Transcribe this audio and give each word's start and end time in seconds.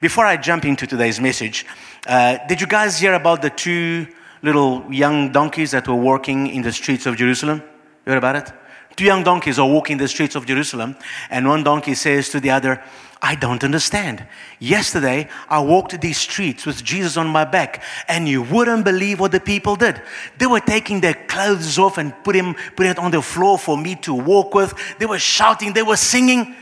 Before 0.00 0.24
I 0.24 0.38
jump 0.38 0.64
into 0.64 0.86
today's 0.86 1.20
message, 1.20 1.66
uh, 2.06 2.38
did 2.48 2.58
you 2.58 2.66
guys 2.66 2.98
hear 2.98 3.12
about 3.12 3.42
the 3.42 3.50
two 3.50 4.06
little 4.42 4.82
young 4.90 5.30
donkeys 5.30 5.72
that 5.72 5.86
were 5.86 5.94
walking 5.94 6.46
in 6.46 6.62
the 6.62 6.72
streets 6.72 7.04
of 7.04 7.16
Jerusalem? 7.16 7.58
You 8.06 8.12
heard 8.12 8.16
about 8.16 8.36
it? 8.36 8.50
Two 8.96 9.04
young 9.04 9.24
donkeys 9.24 9.58
are 9.58 9.68
walking 9.68 9.98
the 9.98 10.08
streets 10.08 10.34
of 10.36 10.46
Jerusalem, 10.46 10.96
and 11.28 11.46
one 11.46 11.62
donkey 11.64 11.94
says 11.94 12.30
to 12.30 12.40
the 12.40 12.48
other, 12.48 12.82
I 13.20 13.34
don't 13.34 13.62
understand. 13.62 14.26
Yesterday, 14.58 15.28
I 15.50 15.60
walked 15.60 16.00
these 16.00 16.16
streets 16.16 16.64
with 16.64 16.82
Jesus 16.82 17.18
on 17.18 17.26
my 17.26 17.44
back, 17.44 17.82
and 18.08 18.26
you 18.26 18.40
wouldn't 18.40 18.86
believe 18.86 19.20
what 19.20 19.32
the 19.32 19.40
people 19.40 19.76
did. 19.76 20.00
They 20.38 20.46
were 20.46 20.60
taking 20.60 21.02
their 21.02 21.12
clothes 21.28 21.78
off 21.78 21.98
and 21.98 22.14
put 22.24 22.34
him, 22.34 22.54
putting 22.74 22.92
it 22.92 22.98
on 22.98 23.10
the 23.10 23.20
floor 23.20 23.58
for 23.58 23.76
me 23.76 23.96
to 23.96 24.14
walk 24.14 24.54
with. 24.54 24.72
They 24.98 25.04
were 25.04 25.18
shouting, 25.18 25.74
they 25.74 25.82
were 25.82 25.98
singing. 25.98 26.56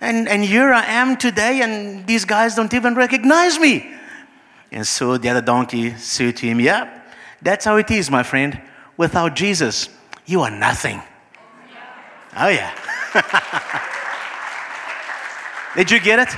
And, 0.00 0.28
and 0.28 0.42
here 0.42 0.72
I 0.72 0.84
am 0.84 1.16
today, 1.16 1.60
and 1.60 2.06
these 2.06 2.24
guys 2.24 2.54
don't 2.54 2.72
even 2.72 2.94
recognize 2.94 3.58
me. 3.58 3.94
And 4.72 4.86
so 4.86 5.18
the 5.18 5.28
other 5.28 5.42
donkey 5.42 5.94
said 5.96 6.36
to 6.38 6.46
him, 6.46 6.60
Yeah, 6.60 7.02
that's 7.42 7.64
how 7.64 7.76
it 7.76 7.90
is, 7.90 8.10
my 8.10 8.22
friend. 8.22 8.60
Without 8.96 9.34
Jesus, 9.34 9.88
you 10.26 10.40
are 10.42 10.50
nothing. 10.50 11.02
Oh, 12.36 12.48
yeah. 12.48 12.74
Did 15.76 15.90
you 15.90 16.00
get 16.00 16.18
it? 16.20 16.28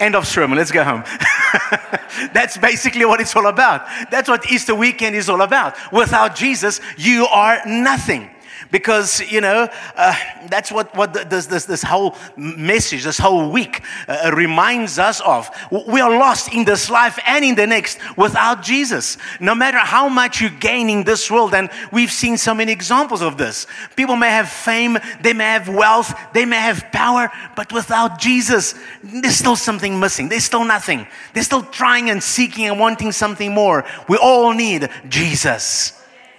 End 0.00 0.16
of 0.16 0.26
sermon. 0.26 0.58
Let's 0.58 0.72
go 0.72 0.82
home. 0.82 1.04
That's 2.32 2.58
basically 2.58 3.04
what 3.04 3.20
it's 3.20 3.36
all 3.36 3.46
about. 3.46 3.86
That's 4.10 4.28
what 4.28 4.50
Easter 4.50 4.74
weekend 4.74 5.14
is 5.14 5.28
all 5.28 5.42
about. 5.42 5.76
Without 5.92 6.34
Jesus, 6.34 6.80
you 6.96 7.26
are 7.26 7.60
nothing 7.66 8.28
because 8.72 9.20
you 9.30 9.40
know 9.40 9.68
uh, 9.96 10.14
that's 10.48 10.72
what, 10.72 10.96
what 10.96 11.12
this, 11.30 11.46
this, 11.46 11.66
this 11.66 11.82
whole 11.82 12.16
message 12.36 13.04
this 13.04 13.18
whole 13.18 13.52
week 13.52 13.82
uh, 14.08 14.32
reminds 14.34 14.98
us 14.98 15.20
of. 15.20 15.48
We 15.70 16.00
are 16.00 16.10
lost 16.10 16.52
in 16.52 16.64
this 16.64 16.90
life 16.90 17.18
and 17.24 17.44
in 17.44 17.54
the 17.54 17.66
next 17.66 17.98
without 18.16 18.62
jesus. 18.62 19.18
No 19.38 19.54
matter 19.54 19.78
how 19.78 20.08
much 20.08 20.40
you 20.40 20.48
gain 20.48 20.88
in 20.88 21.04
this 21.04 21.30
world 21.30 21.54
and 21.54 21.70
we've 21.92 22.10
seen 22.10 22.36
so 22.38 22.54
many 22.54 22.72
examples 22.72 23.20
of 23.20 23.36
this. 23.36 23.66
People 23.94 24.16
may 24.16 24.30
have 24.30 24.48
fame 24.48 24.98
they 25.20 25.34
may 25.34 25.44
have 25.44 25.68
wealth 25.68 26.14
they 26.32 26.46
may 26.46 26.56
have 26.56 26.90
power 26.90 27.30
but 27.54 27.72
without 27.72 28.18
jesus 28.18 28.74
there's 29.04 29.36
still 29.36 29.56
something 29.56 30.00
missing. 30.00 30.30
There's 30.30 30.44
still 30.44 30.64
nothing. 30.64 31.06
They're 31.34 31.42
still 31.42 31.62
trying 31.62 32.08
and 32.08 32.22
seeking 32.22 32.66
and 32.66 32.80
wanting 32.80 33.12
something 33.12 33.52
more. 33.52 33.84
We 34.08 34.16
all 34.16 34.54
need 34.54 34.88
jesus. 35.08 35.92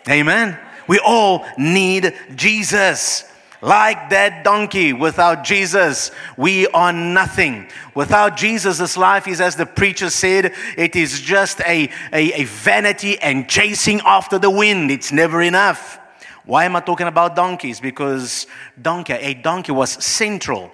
Amen 0.09 0.57
we 0.87 0.99
all 0.99 1.45
need 1.57 2.13
Jesus. 2.35 3.25
Like 3.61 4.09
that 4.09 4.43
donkey, 4.43 4.91
without 4.91 5.45
Jesus, 5.45 6.11
we 6.35 6.67
are 6.67 6.91
nothing. 6.91 7.69
Without 7.95 8.35
Jesus, 8.35 8.77
this 8.77 8.97
life 8.97 9.25
is, 9.25 9.39
as 9.39 9.55
the 9.55 9.65
preacher 9.65 10.09
said, 10.09 10.53
it 10.77 10.97
is 10.97 11.21
just 11.21 11.61
a, 11.61 11.89
a, 12.11 12.41
a 12.41 12.43
vanity 12.43 13.17
and 13.19 13.47
chasing 13.47 14.01
after 14.05 14.37
the 14.37 14.49
wind. 14.49 14.91
It's 14.91 15.13
never 15.13 15.41
enough. 15.41 15.97
Why 16.45 16.65
am 16.65 16.75
I 16.75 16.81
talking 16.81 17.07
about 17.07 17.37
donkeys? 17.37 17.79
Because 17.79 18.47
donkey, 18.81 19.13
a 19.13 19.33
donkey 19.33 19.71
was 19.71 19.91
central 20.03 20.69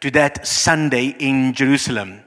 to 0.00 0.10
that 0.12 0.46
Sunday 0.46 1.14
in 1.18 1.52
Jerusalem. 1.52 2.22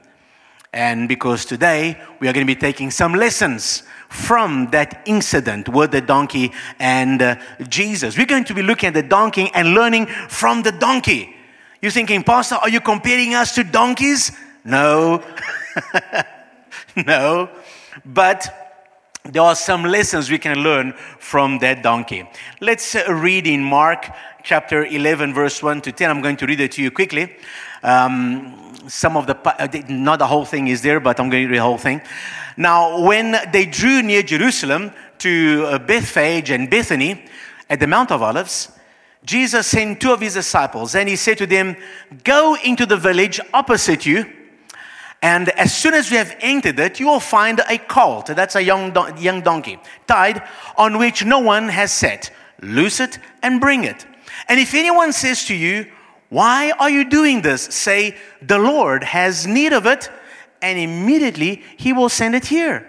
And 0.72 1.08
because 1.08 1.44
today 1.44 2.00
we 2.20 2.28
are 2.28 2.32
going 2.32 2.46
to 2.46 2.54
be 2.54 2.60
taking 2.60 2.92
some 2.92 3.14
lessons 3.14 3.82
from 4.16 4.70
that 4.70 5.02
incident 5.04 5.68
with 5.68 5.92
the 5.92 6.00
donkey 6.00 6.50
and 6.78 7.20
uh, 7.20 7.36
Jesus. 7.68 8.16
We're 8.16 8.26
going 8.26 8.44
to 8.44 8.54
be 8.54 8.62
looking 8.62 8.88
at 8.88 8.94
the 8.94 9.02
donkey 9.02 9.50
and 9.54 9.74
learning 9.74 10.06
from 10.06 10.62
the 10.62 10.72
donkey. 10.72 11.36
You're 11.82 11.92
thinking, 11.92 12.24
Pastor, 12.24 12.56
are 12.56 12.70
you 12.70 12.80
comparing 12.80 13.34
us 13.34 13.54
to 13.54 13.62
donkeys? 13.62 14.32
No. 14.64 15.22
no. 16.96 17.50
But 18.04 18.48
there 19.24 19.42
are 19.42 19.54
some 19.54 19.84
lessons 19.84 20.30
we 20.30 20.38
can 20.38 20.58
learn 20.58 20.94
from 21.18 21.58
that 21.58 21.82
donkey. 21.82 22.28
Let's 22.60 22.94
uh, 22.94 23.12
read 23.12 23.46
in 23.46 23.62
Mark 23.62 24.10
chapter 24.42 24.84
11, 24.84 25.34
verse 25.34 25.62
1 25.62 25.82
to 25.82 25.92
10. 25.92 26.10
I'm 26.10 26.22
going 26.22 26.36
to 26.38 26.46
read 26.46 26.60
it 26.60 26.72
to 26.72 26.82
you 26.82 26.90
quickly. 26.90 27.36
Um, 27.82 28.65
some 28.88 29.16
of 29.16 29.26
the, 29.26 29.36
uh, 29.44 29.68
not 29.88 30.18
the 30.18 30.26
whole 30.26 30.44
thing 30.44 30.68
is 30.68 30.82
there, 30.82 31.00
but 31.00 31.18
I'm 31.18 31.30
going 31.30 31.44
to 31.44 31.48
read 31.48 31.58
the 31.58 31.62
whole 31.62 31.78
thing. 31.78 32.00
Now, 32.56 33.00
when 33.00 33.36
they 33.52 33.66
drew 33.66 34.02
near 34.02 34.22
Jerusalem 34.22 34.92
to 35.18 35.66
uh, 35.66 35.78
Bethphage 35.78 36.50
and 36.50 36.70
Bethany 36.70 37.24
at 37.68 37.80
the 37.80 37.86
Mount 37.86 38.10
of 38.12 38.22
Olives, 38.22 38.70
Jesus 39.24 39.66
sent 39.66 40.00
two 40.00 40.12
of 40.12 40.20
his 40.20 40.34
disciples 40.34 40.94
and 40.94 41.08
he 41.08 41.16
said 41.16 41.38
to 41.38 41.46
them, 41.46 41.76
Go 42.22 42.56
into 42.64 42.86
the 42.86 42.96
village 42.96 43.40
opposite 43.52 44.06
you, 44.06 44.24
and 45.22 45.48
as 45.50 45.74
soon 45.74 45.94
as 45.94 46.10
you 46.10 46.18
have 46.18 46.36
entered 46.40 46.78
it, 46.78 47.00
you 47.00 47.06
will 47.06 47.20
find 47.20 47.60
a 47.68 47.78
colt, 47.78 48.26
that's 48.26 48.54
a 48.54 48.62
young, 48.62 48.92
don- 48.92 49.20
young 49.20 49.40
donkey, 49.40 49.78
tied 50.06 50.42
on 50.76 50.98
which 50.98 51.24
no 51.24 51.40
one 51.40 51.68
has 51.68 51.90
sat. 51.90 52.30
Loose 52.62 53.00
it 53.00 53.18
and 53.42 53.60
bring 53.60 53.84
it. 53.84 54.06
And 54.48 54.60
if 54.60 54.74
anyone 54.74 55.12
says 55.12 55.44
to 55.46 55.54
you, 55.54 55.86
why 56.28 56.72
are 56.72 56.90
you 56.90 57.08
doing 57.08 57.42
this? 57.42 57.62
Say, 57.62 58.16
The 58.42 58.58
Lord 58.58 59.04
has 59.04 59.46
need 59.46 59.72
of 59.72 59.86
it, 59.86 60.10
and 60.60 60.78
immediately 60.78 61.62
he 61.76 61.92
will 61.92 62.08
send 62.08 62.34
it 62.34 62.46
here. 62.46 62.86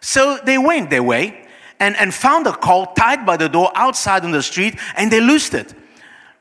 So 0.00 0.38
they 0.44 0.58
went 0.58 0.90
their 0.90 1.02
way 1.02 1.46
and, 1.80 1.96
and 1.96 2.12
found 2.12 2.46
a 2.46 2.52
colt 2.52 2.96
tied 2.96 3.24
by 3.24 3.36
the 3.36 3.48
door 3.48 3.70
outside 3.74 4.24
on 4.24 4.32
the 4.32 4.42
street, 4.42 4.78
and 4.96 5.10
they 5.10 5.20
loosed 5.20 5.54
it. 5.54 5.74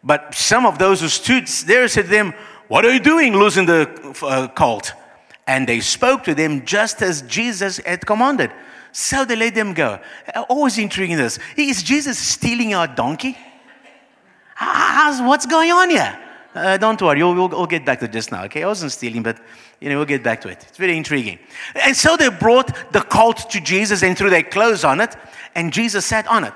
But 0.03 0.33
some 0.33 0.65
of 0.65 0.79
those 0.79 1.01
who 1.01 1.07
stood 1.07 1.47
there 1.65 1.87
said 1.87 2.05
to 2.05 2.11
them, 2.11 2.33
What 2.67 2.85
are 2.85 2.93
you 2.93 2.99
doing 2.99 3.35
losing 3.35 3.65
the 3.65 4.15
uh, 4.23 4.47
colt? 4.47 4.93
And 5.45 5.67
they 5.67 5.79
spoke 5.79 6.23
to 6.25 6.35
them 6.35 6.65
just 6.65 7.01
as 7.01 7.21
Jesus 7.21 7.77
had 7.77 8.05
commanded. 8.05 8.51
So 8.91 9.25
they 9.25 9.35
let 9.35 9.53
them 9.53 9.73
go. 9.73 9.99
Always 10.49 10.77
intriguing 10.77 11.17
this. 11.17 11.39
Is 11.55 11.83
Jesus 11.83 12.17
stealing 12.17 12.73
our 12.73 12.87
donkey? 12.87 13.37
How's, 14.59 15.21
what's 15.21 15.45
going 15.45 15.71
on 15.71 15.91
here? 15.91 16.19
Uh, 16.55 16.77
don't 16.77 16.99
worry, 16.99 17.21
we'll, 17.21 17.47
we'll, 17.47 17.67
get 17.67 17.85
back 17.85 17.99
to 17.99 18.07
just 18.07 18.31
now, 18.31 18.45
okay? 18.45 18.63
I 18.63 18.67
wasn't 18.67 18.91
stealing, 18.91 19.21
but 19.21 19.37
you 19.79 19.87
know, 19.87 19.97
we'll 19.97 20.07
get 20.07 20.23
back 20.23 20.41
to 20.41 20.49
it. 20.49 20.65
It's 20.67 20.79
very 20.79 20.97
intriguing. 20.97 21.37
And 21.75 21.95
so 21.95 22.17
they 22.17 22.29
brought 22.29 22.91
the 22.91 23.01
colt 23.01 23.51
to 23.51 23.61
Jesus 23.61 24.01
and 24.01 24.17
threw 24.17 24.31
their 24.31 24.41
clothes 24.41 24.83
on 24.83 24.99
it, 24.99 25.15
and 25.53 25.71
Jesus 25.71 26.07
sat 26.07 26.25
on 26.25 26.43
it. 26.43 26.53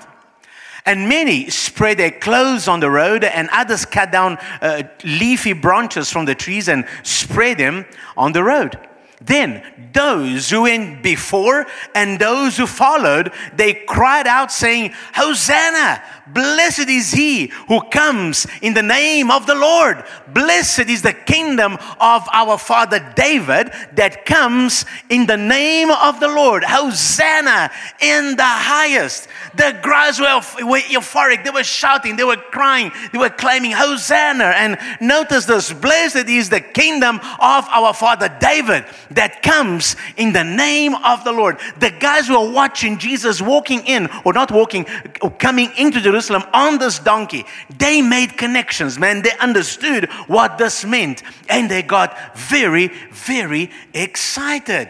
And 0.84 1.08
many 1.08 1.48
spread 1.48 1.98
their 1.98 2.10
clothes 2.10 2.66
on 2.66 2.80
the 2.80 2.90
road, 2.90 3.22
and 3.22 3.48
others 3.52 3.84
cut 3.84 4.10
down 4.10 4.38
uh, 4.60 4.82
leafy 5.04 5.52
branches 5.52 6.10
from 6.10 6.24
the 6.24 6.34
trees 6.34 6.66
and 6.66 6.84
spread 7.04 7.58
them 7.58 7.84
on 8.16 8.32
the 8.32 8.42
road. 8.42 8.76
Then 9.20 9.62
those 9.92 10.50
who 10.50 10.62
went 10.62 11.02
before 11.02 11.66
and 11.94 12.18
those 12.18 12.56
who 12.56 12.66
followed, 12.66 13.32
they 13.54 13.74
cried 13.74 14.26
out, 14.26 14.50
saying, 14.50 14.92
Hosanna! 15.14 16.02
Blessed 16.32 16.88
is 16.88 17.12
he 17.12 17.48
who 17.68 17.80
comes 17.90 18.46
in 18.62 18.74
the 18.74 18.82
name 18.82 19.30
of 19.30 19.46
the 19.46 19.54
Lord. 19.54 20.04
Blessed 20.28 20.88
is 20.88 21.02
the 21.02 21.12
kingdom 21.12 21.74
of 22.00 22.28
our 22.32 22.56
father 22.56 23.12
David 23.14 23.72
that 23.94 24.24
comes 24.24 24.84
in 25.10 25.26
the 25.26 25.36
name 25.36 25.90
of 25.90 26.20
the 26.20 26.28
Lord. 26.28 26.64
Hosanna 26.64 27.70
in 28.00 28.36
the 28.36 28.42
highest. 28.44 29.28
The 29.56 29.78
crowds 29.82 30.18
were, 30.20 30.40
were 30.66 30.78
euphoric. 30.78 31.44
They 31.44 31.50
were 31.50 31.64
shouting, 31.64 32.16
they 32.16 32.24
were 32.24 32.36
crying, 32.36 32.92
they 33.12 33.18
were 33.18 33.30
claiming 33.30 33.72
Hosanna. 33.72 34.44
And 34.44 34.78
notice 35.00 35.44
this 35.44 35.72
blessed 35.72 36.28
is 36.28 36.48
the 36.48 36.60
kingdom 36.60 37.16
of 37.16 37.68
our 37.68 37.92
father 37.92 38.34
David 38.40 38.86
that 39.10 39.42
comes 39.42 39.96
in 40.16 40.32
the 40.32 40.44
name 40.44 40.94
of 40.94 41.24
the 41.24 41.32
Lord. 41.32 41.58
The 41.78 41.90
guys 41.90 42.28
who 42.28 42.36
are 42.36 42.50
watching 42.50 42.98
Jesus 42.98 43.42
walking 43.42 43.84
in, 43.86 44.08
or 44.24 44.32
not 44.32 44.50
walking, 44.50 44.86
or 45.20 45.30
coming 45.30 45.70
into 45.76 46.00
Jerusalem 46.00 46.21
Jerusalem 46.22 46.48
on 46.52 46.78
this 46.78 46.98
donkey, 46.98 47.44
they 47.78 48.02
made 48.02 48.36
connections, 48.36 48.98
man. 48.98 49.22
They 49.22 49.36
understood 49.38 50.10
what 50.26 50.58
this 50.58 50.84
meant 50.84 51.22
and 51.48 51.70
they 51.70 51.82
got 51.82 52.36
very, 52.36 52.88
very 53.10 53.70
excited. 53.92 54.88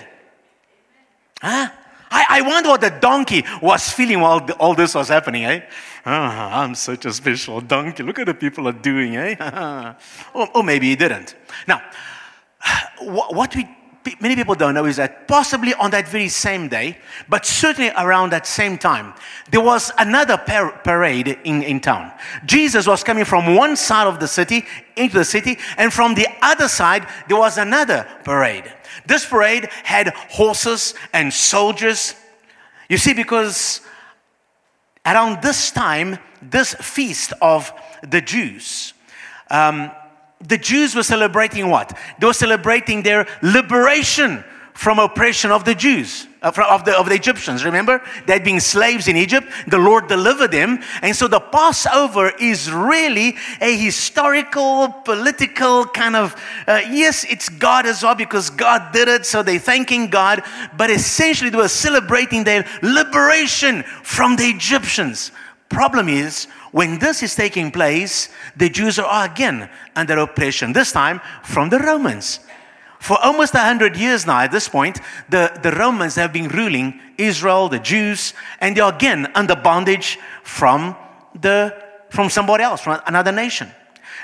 Huh? 1.41 1.71
I, 2.11 2.27
I 2.29 2.43
wonder 2.43 2.69
what 2.69 2.83
the 2.83 2.91
donkey 2.91 3.45
was 3.63 3.89
feeling 3.89 4.21
while 4.21 4.47
all 4.61 4.75
this 4.75 4.95
was 4.95 5.09
happening, 5.09 5.45
eh? 5.47 5.63
Oh, 6.05 6.11
I'm 6.11 6.75
such 6.75 7.07
a 7.07 7.13
special 7.13 7.61
donkey. 7.61 8.03
Look 8.03 8.19
at 8.19 8.27
the 8.27 8.35
people 8.35 8.69
are 8.69 8.73
doing, 8.73 9.17
eh? 9.17 9.95
or, 10.35 10.49
or 10.57 10.63
maybe 10.63 10.89
he 10.89 10.97
didn't. 10.97 11.35
Now, 11.67 11.83
what 13.01 13.57
we 13.57 13.67
many 14.21 14.35
people 14.35 14.55
don't 14.55 14.75
know 14.75 14.85
is 14.85 14.97
that 14.97 15.29
possibly 15.29 15.75
on 15.75 15.91
that 15.93 16.09
very 16.09 16.29
same 16.29 16.69
day, 16.69 16.99
but 17.29 17.47
certainly 17.47 17.91
around 17.97 18.31
that 18.31 18.47
same 18.47 18.79
time, 18.79 19.15
there 19.51 19.61
was 19.61 19.93
another 19.99 20.37
par- 20.39 20.73
parade 20.85 21.39
in, 21.45 21.63
in 21.63 21.81
town. 21.81 22.13
Jesus 22.45 22.87
was 22.87 23.05
coming 23.05 23.25
from 23.25 23.55
one 23.55 23.77
side 23.77 24.07
of 24.07 24.19
the 24.19 24.29
city 24.29 24.65
into 24.97 25.19
the 25.19 25.25
city, 25.25 25.59
and 25.77 25.93
from 25.93 26.15
the 26.15 26.27
other 26.41 26.69
side, 26.69 27.07
there 27.29 27.37
was 27.37 27.59
another 27.59 28.07
parade. 28.25 28.73
This 29.07 29.25
parade 29.25 29.69
had 29.85 30.09
horses 30.09 30.95
and 31.13 31.33
soldiers. 31.33 32.15
You 32.89 32.99
see, 32.99 33.15
because 33.15 33.81
around 35.07 35.43
this 35.43 35.71
time, 35.71 36.19
this 36.41 36.75
feast 36.75 37.33
of 37.41 37.73
the 38.03 38.21
Jews, 38.21 38.95
um, 39.51 39.91
the 40.49 40.59
Jews 40.59 40.95
were 40.95 41.03
celebrating 41.03 41.71
what? 41.71 41.97
They 42.19 42.27
were 42.27 42.33
celebrating 42.33 43.03
their 43.03 43.27
liberation 43.43 44.45
from 44.75 44.99
oppression 44.99 45.51
of 45.51 45.65
the 45.65 45.75
Jews, 45.75 46.27
uh, 46.41 46.51
of, 46.69 46.85
the, 46.85 46.99
of 46.99 47.07
the 47.07 47.15
Egyptians. 47.15 47.65
Remember? 47.65 48.03
They 48.27 48.33
had 48.33 48.45
been 48.45 48.61
slaves 48.61 49.07
in 49.07 49.17
Egypt. 49.17 49.47
The 49.67 49.79
Lord 49.79 50.09
delivered 50.09 50.51
them. 50.51 50.83
And 51.03 51.15
so 51.15 51.29
the 51.29 51.41
Passover 51.41 52.33
is 52.41 52.73
really 52.73 53.37
a 53.61 53.77
historical, 53.77 54.89
political 55.05 55.85
kind 55.85 56.17
of, 56.17 56.35
uh, 56.67 56.81
yes, 56.91 57.25
it's 57.29 57.49
God 57.49 57.87
as 57.87 58.03
well 58.03 58.15
because 58.15 58.51
God 58.51 58.93
did 58.93 59.09
it. 59.09 59.27
So 59.27 59.43
they're 59.43 59.59
thanking 59.59 60.09
God. 60.09 60.43
But 60.77 60.91
essentially, 60.91 61.51
they 61.51 61.59
were 61.59 61.69
celebrating 61.69 62.45
their 62.45 62.67
liberation 62.83 63.83
from 64.03 64.37
the 64.37 64.45
Egyptians. 64.45 65.33
Problem 65.69 66.09
is, 66.09 66.49
when 66.73 66.99
this 66.99 67.23
is 67.23 67.35
taking 67.35 67.71
place, 67.71 68.29
the 68.57 68.69
Jews 68.69 68.99
are 68.99 69.27
again 69.27 69.69
under 69.95 70.19
oppression, 70.19 70.73
this 70.73 70.91
time 70.91 71.21
from 71.45 71.69
the 71.69 71.79
Romans. 71.79 72.41
For 72.99 73.19
almost 73.23 73.53
100 73.55 73.97
years 73.97 74.27
now, 74.27 74.41
at 74.41 74.53
this 74.53 74.69
point, 74.69 75.01
the, 75.29 75.53
the 75.63 75.73
Romans 75.73 76.15
have 76.15 76.33
been 76.33 76.49
ruling 76.49 77.01
Israel, 77.19 77.69
the 77.69 77.79
Jews, 77.79 78.33
and 78.61 78.77
they're 78.77 78.89
again 78.89 79.31
under 79.35 79.57
bondage 79.57 80.19
from, 80.45 80.97
the, 81.39 81.75
from 82.11 82.31
somebody 82.31 82.65
else, 82.65 82.81
from 82.81 83.01
another 83.07 83.33
nation. 83.33 83.69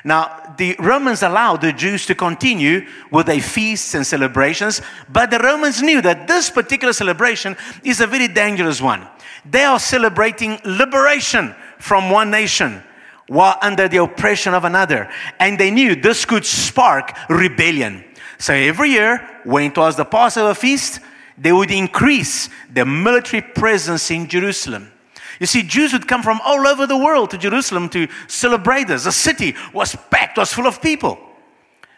Now, 0.05 0.55
the 0.57 0.77
Romans 0.79 1.23
allowed 1.23 1.61
the 1.61 1.73
Jews 1.73 2.07
to 2.07 2.15
continue 2.15 2.87
with 3.11 3.27
their 3.27 3.41
feasts 3.41 3.95
and 3.95 4.07
celebrations, 4.07 4.81
but 5.09 5.31
the 5.31 5.39
Romans 5.39 5.83
knew 5.83 6.01
that 6.03 6.29
this 6.29 6.49
particular 6.49 6.93
celebration 6.93 7.57
is 7.83 8.01
a 8.01 8.07
very 8.07 8.29
dangerous 8.29 8.81
one. 8.81 9.07
They 9.45 9.65
are 9.65 9.81
celebrating 9.81 10.61
liberation 10.65 11.55
from 11.79 12.11
one 12.11 12.31
nation 12.31 12.83
while 13.29 13.59
under 13.61 13.89
the 13.89 13.99
oppression 13.99 14.55
of 14.55 14.65
another. 14.65 15.09
And 15.39 15.59
they 15.59 15.71
knew 15.71 15.95
this 15.95 16.25
could 16.25 16.45
spark 16.45 17.17
rebellion. 17.29 18.05
So 18.39 18.55
every 18.55 18.91
year, 18.91 19.41
when 19.45 19.71
it 19.71 19.77
was 19.77 19.97
the 19.97 20.05
Passover 20.05 20.55
feast, 20.55 21.01
they 21.37 21.53
would 21.53 21.71
increase 21.71 22.49
the 22.73 22.85
military 22.85 23.43
presence 23.43 24.11
in 24.11 24.29
Jerusalem. 24.29 24.91
You 25.39 25.47
see, 25.47 25.63
Jews 25.63 25.93
would 25.93 26.09
come 26.09 26.23
from 26.23 26.41
all 26.45 26.67
over 26.67 26.87
the 26.87 26.97
world 26.97 27.31
to 27.31 27.39
Jerusalem 27.39 27.89
to 27.91 28.09
celebrate 28.27 28.89
this. 28.89 29.05
The 29.05 29.13
city 29.13 29.55
was 29.73 29.95
packed, 30.11 30.37
was 30.37 30.53
full 30.53 30.67
of 30.67 30.83
people. 30.83 31.19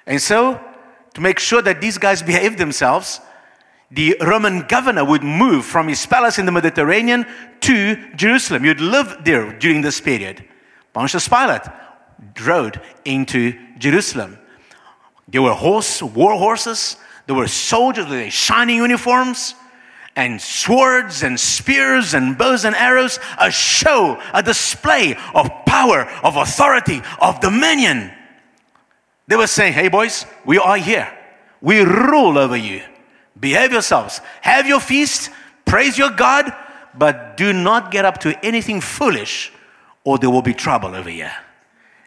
And 0.06 0.20
so, 0.20 0.60
to 1.14 1.20
make 1.20 1.38
sure 1.38 1.62
that 1.62 1.80
these 1.80 1.96
guys 1.96 2.22
behaved 2.22 2.58
themselves, 2.58 3.20
the 3.90 4.16
Roman 4.20 4.66
governor 4.68 5.04
would 5.04 5.22
move 5.22 5.64
from 5.64 5.88
his 5.88 6.04
palace 6.06 6.38
in 6.38 6.46
the 6.46 6.52
Mediterranean 6.52 7.26
to 7.60 8.14
Jerusalem. 8.14 8.64
You'd 8.64 8.80
live 8.80 9.18
there 9.24 9.58
during 9.58 9.80
this 9.80 10.00
period. 10.00 10.44
Pontius 10.92 11.28
Pilate 11.28 11.62
rode 12.44 12.80
into 13.04 13.58
Jerusalem. 13.78 14.38
There 15.28 15.42
were 15.42 15.54
horse, 15.54 16.02
war 16.02 16.36
horses. 16.36 16.96
There 17.26 17.34
were 17.36 17.48
soldiers 17.48 18.06
with 18.06 18.32
shining 18.32 18.76
uniforms 18.76 19.54
and 20.16 20.40
swords 20.40 21.22
and 21.22 21.38
spears 21.38 22.14
and 22.14 22.36
bows 22.36 22.64
and 22.64 22.76
arrows. 22.76 23.18
A 23.38 23.50
show, 23.50 24.20
a 24.32 24.42
display 24.42 25.16
of 25.34 25.48
power, 25.66 26.08
of 26.22 26.36
authority, 26.36 27.02
of 27.20 27.40
dominion. 27.40 28.12
They 29.26 29.36
were 29.36 29.46
saying, 29.46 29.72
hey, 29.72 29.88
boys, 29.88 30.26
we 30.44 30.58
are 30.58 30.76
here. 30.76 31.12
We 31.60 31.80
rule 31.80 32.38
over 32.38 32.56
you. 32.56 32.82
Behave 33.40 33.72
yourselves. 33.72 34.20
Have 34.42 34.66
your 34.66 34.80
feast. 34.80 35.30
Praise 35.64 35.98
your 35.98 36.10
God. 36.10 36.52
But 36.94 37.36
do 37.36 37.52
not 37.52 37.90
get 37.90 38.04
up 38.04 38.18
to 38.18 38.44
anything 38.44 38.80
foolish 38.80 39.52
or 40.04 40.18
there 40.18 40.30
will 40.30 40.42
be 40.42 40.54
trouble 40.54 40.94
over 40.94 41.10
here. 41.10 41.32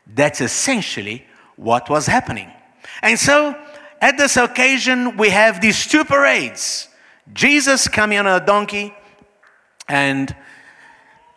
That's 0.07 0.41
essentially 0.41 1.25
what 1.55 1.89
was 1.89 2.07
happening. 2.07 2.51
And 3.01 3.17
so, 3.19 3.55
at 4.01 4.17
this 4.17 4.35
occasion, 4.37 5.17
we 5.17 5.29
have 5.29 5.61
these 5.61 5.87
two 5.87 6.03
parades 6.03 6.89
Jesus 7.31 7.87
coming 7.87 8.17
on 8.17 8.27
a 8.27 8.45
donkey, 8.45 8.93
and 9.87 10.35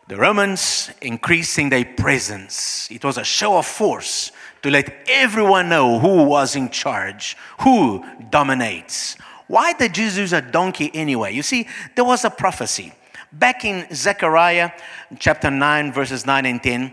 the 0.09 0.17
Romans 0.17 0.91
increasing 1.01 1.69
their 1.69 1.85
presence. 1.85 2.91
It 2.91 3.05
was 3.05 3.19
a 3.19 3.25
show 3.25 3.57
of 3.57 3.67
force 3.67 4.33
to 4.63 4.71
let 4.71 4.93
everyone 5.09 5.69
know 5.69 6.01
who 6.01 6.25
was 6.25 6.57
in 6.57 6.71
charge, 6.71 7.37
who 7.61 8.05
dominates. 8.31 9.17
Why 9.49 9.73
did 9.73 9.95
Jesus 9.95 10.19
use 10.19 10.33
a 10.33 10.43
donkey 10.43 10.91
anyway? 10.93 11.33
You 11.33 11.43
see, 11.43 11.69
there 11.95 12.05
was 12.05 12.25
a 12.25 12.31
prophecy. 12.31 12.93
Back 13.33 13.65
in 13.65 13.87
Zechariah 13.95 14.71
chapter 15.19 15.51
9, 15.51 15.93
verses 15.93 16.27
9 16.27 16.47
and 16.47 16.63
10, 16.63 16.93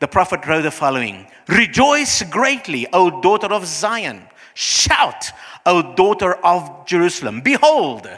the 0.00 0.08
prophet 0.08 0.46
wrote 0.46 0.62
the 0.62 0.70
following 0.70 1.26
Rejoice 1.48 2.22
greatly, 2.24 2.86
O 2.92 3.20
daughter 3.20 3.46
of 3.46 3.66
Zion. 3.66 4.22
Shout, 4.54 5.30
O 5.64 5.94
daughter 5.94 6.34
of 6.44 6.86
Jerusalem. 6.86 7.40
Behold, 7.40 8.08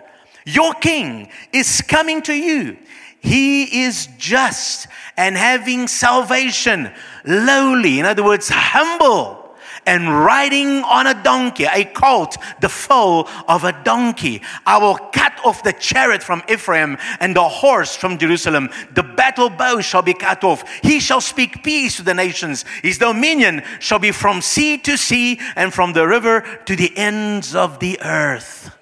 your 0.47 0.75
king 0.75 1.29
is 1.53 1.83
coming 1.83 2.23
to 2.23 2.35
you. 2.35 2.79
He 3.21 3.85
is 3.85 4.09
just 4.19 4.87
and 5.17 5.37
having 5.37 5.89
salvation, 5.89 6.93
lowly, 7.25 7.99
in 7.99 8.07
other 8.07 8.25
words, 8.25 8.49
humble 8.51 9.44
and 9.87 10.25
riding 10.25 10.83
on 10.85 11.07
a 11.07 11.23
donkey, 11.23 11.65
a 11.65 11.85
colt, 11.85 12.37
the 12.61 12.69
foal 12.69 13.29
of 13.49 13.65
a 13.65 13.73
donkey. 13.85 14.43
I 14.67 14.79
will 14.79 14.97
cut 14.97 15.33
off 15.45 15.63
the 15.63 15.73
chariot 15.73 16.23
from 16.23 16.43
Ephraim 16.49 16.97
and 17.21 17.37
the 17.37 17.49
horse 17.49 17.97
from 17.97 18.19
Jerusalem. 18.19 18.71
The 18.95 19.03
battle 19.03 19.51
bow 19.51 19.81
shall 19.81 20.03
be 20.03 20.15
cut 20.15 20.43
off. 20.45 20.65
He 20.83 21.01
shall 21.01 21.21
speak 21.21 21.63
peace 21.63 21.97
to 21.97 22.03
the 22.03 22.15
nations. 22.15 22.65
His 22.83 22.99
dominion 22.99 23.63
shall 23.81 23.99
be 23.99 24.13
from 24.13 24.41
sea 24.41 24.79
to 24.79 24.97
sea 24.97 25.41
and 25.57 25.73
from 25.73 25.93
the 25.93 26.07
river 26.07 26.43
to 26.67 26.77
the 26.77 26.97
ends 26.97 27.55
of 27.55 27.79
the 27.79 28.01
earth. 28.01 28.77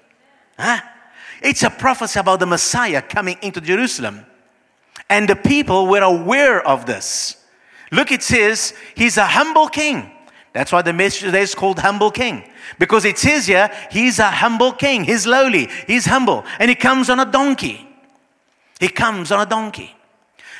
Huh? 0.57 0.81
It's 1.41 1.63
a 1.63 1.69
prophecy 1.69 2.19
about 2.19 2.39
the 2.39 2.45
Messiah 2.45 3.01
coming 3.01 3.37
into 3.41 3.59
Jerusalem. 3.59 4.25
And 5.09 5.27
the 5.27 5.35
people 5.35 5.87
were 5.87 6.01
aware 6.01 6.65
of 6.65 6.85
this. 6.85 7.37
Look, 7.91 8.11
it 8.11 8.23
says, 8.23 8.73
He's 8.95 9.17
a 9.17 9.25
humble 9.25 9.67
king. 9.67 10.12
That's 10.53 10.71
why 10.71 10.83
the 10.83 10.93
message 10.93 11.21
today 11.21 11.41
is 11.41 11.55
called 11.55 11.79
Humble 11.79 12.11
King. 12.11 12.43
Because 12.77 13.05
it 13.05 13.17
says 13.17 13.47
here, 13.47 13.71
he's 13.91 14.19
a 14.19 14.29
humble 14.29 14.71
king. 14.71 15.03
He's 15.03 15.25
lowly. 15.25 15.67
He's 15.87 16.05
humble. 16.05 16.45
And 16.59 16.69
he 16.69 16.75
comes 16.75 17.09
on 17.09 17.19
a 17.19 17.25
donkey. 17.25 17.87
He 18.79 18.87
comes 18.87 19.31
on 19.31 19.41
a 19.41 19.49
donkey. 19.49 19.95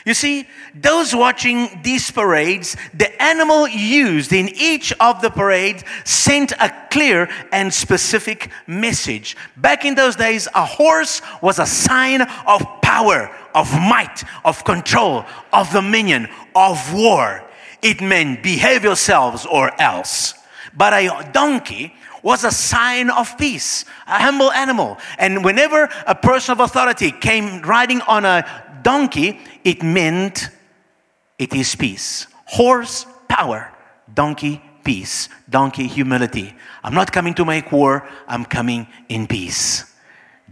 You 0.06 0.13
see, 0.13 0.48
those 0.75 1.16
watching 1.16 1.80
these 1.81 2.12
parades, 2.12 2.75
the 2.94 3.22
animal 3.22 3.68
used 3.68 4.34
in 4.34 4.50
each 4.50 4.92
of 5.00 5.22
the 5.22 5.30
parades 5.30 5.84
sent 6.04 6.51
a 6.54 6.74
clear 6.92 7.30
and 7.54 7.74
specific 7.74 8.50
message. 8.68 9.38
Back 9.56 9.86
in 9.86 9.96
those 9.96 10.18
days, 10.18 10.50
a 10.56 10.66
horse 10.66 11.22
was 11.42 11.57
a 11.57 11.65
sign 11.65 12.22
of 12.22 12.65
power, 12.82 13.34
of 13.56 13.72
might, 13.74 14.24
of 14.44 14.65
control, 14.65 15.25
of 15.53 15.72
dominion, 15.72 16.27
of 16.53 16.94
war. 16.94 17.44
It 17.84 18.02
meant 18.02 18.42
behave 18.42 18.84
yourselves 18.84 19.46
or 19.46 19.70
else. 19.80 20.34
But 20.75 20.94
a 20.94 21.30
donkey 21.32 21.94
was 22.24 22.46
a 22.46 22.52
sign 22.52 23.10
of 23.10 23.38
peace, 23.38 23.86
a 24.08 24.20
humble 24.20 24.52
animal. 24.52 24.98
And 25.20 25.44
whenever 25.44 25.90
a 26.08 26.16
person 26.16 26.54
of 26.54 26.62
authority 26.62 27.12
came 27.12 27.62
riding 27.62 28.02
on 28.02 28.25
a 28.25 28.46
donkey, 28.82 29.40
it 29.63 29.84
meant 29.84 30.50
it 31.38 31.54
is 31.54 31.75
peace. 31.75 32.28
Horse, 32.46 33.06
power. 33.28 33.72
Donkey, 34.13 34.62
peace. 34.84 35.28
Donkey, 35.50 35.88
humility. 35.88 36.56
I'm 36.84 36.94
not 36.94 37.12
coming 37.12 37.34
to 37.36 37.46
make 37.46 37.72
war, 37.72 38.08
I'm 38.28 38.46
coming 38.46 38.88
in 39.10 39.28
peace. 39.28 39.92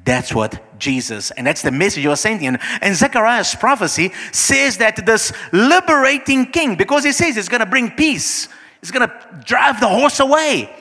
That's 0.03 0.33
what 0.33 0.79
Jesus, 0.79 1.29
and 1.31 1.45
that's 1.45 1.61
the 1.61 1.71
message 1.71 2.03
you 2.03 2.09
are 2.09 2.15
sending. 2.15 2.57
And 2.81 2.95
Zechariah's 2.95 3.53
prophecy 3.53 4.11
says 4.31 4.77
that 4.77 5.05
this 5.05 5.31
liberating 5.51 6.47
king, 6.47 6.75
because 6.75 7.03
he 7.03 7.11
says 7.11 7.37
it's 7.37 7.49
going 7.49 7.59
to 7.59 7.67
bring 7.67 7.91
peace, 7.91 8.47
it's 8.81 8.89
going 8.89 9.07
to 9.07 9.43
drive 9.45 9.79
the 9.79 9.87
horse 9.87 10.19
away, 10.19 10.75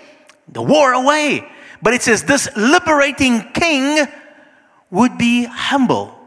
the 0.48 0.62
war 0.62 0.92
away. 0.92 1.46
But 1.82 1.94
it 1.94 2.02
says 2.02 2.24
this 2.24 2.48
liberating 2.56 3.42
king 3.52 4.06
would 4.90 5.18
be 5.18 5.44
humble, 5.44 6.18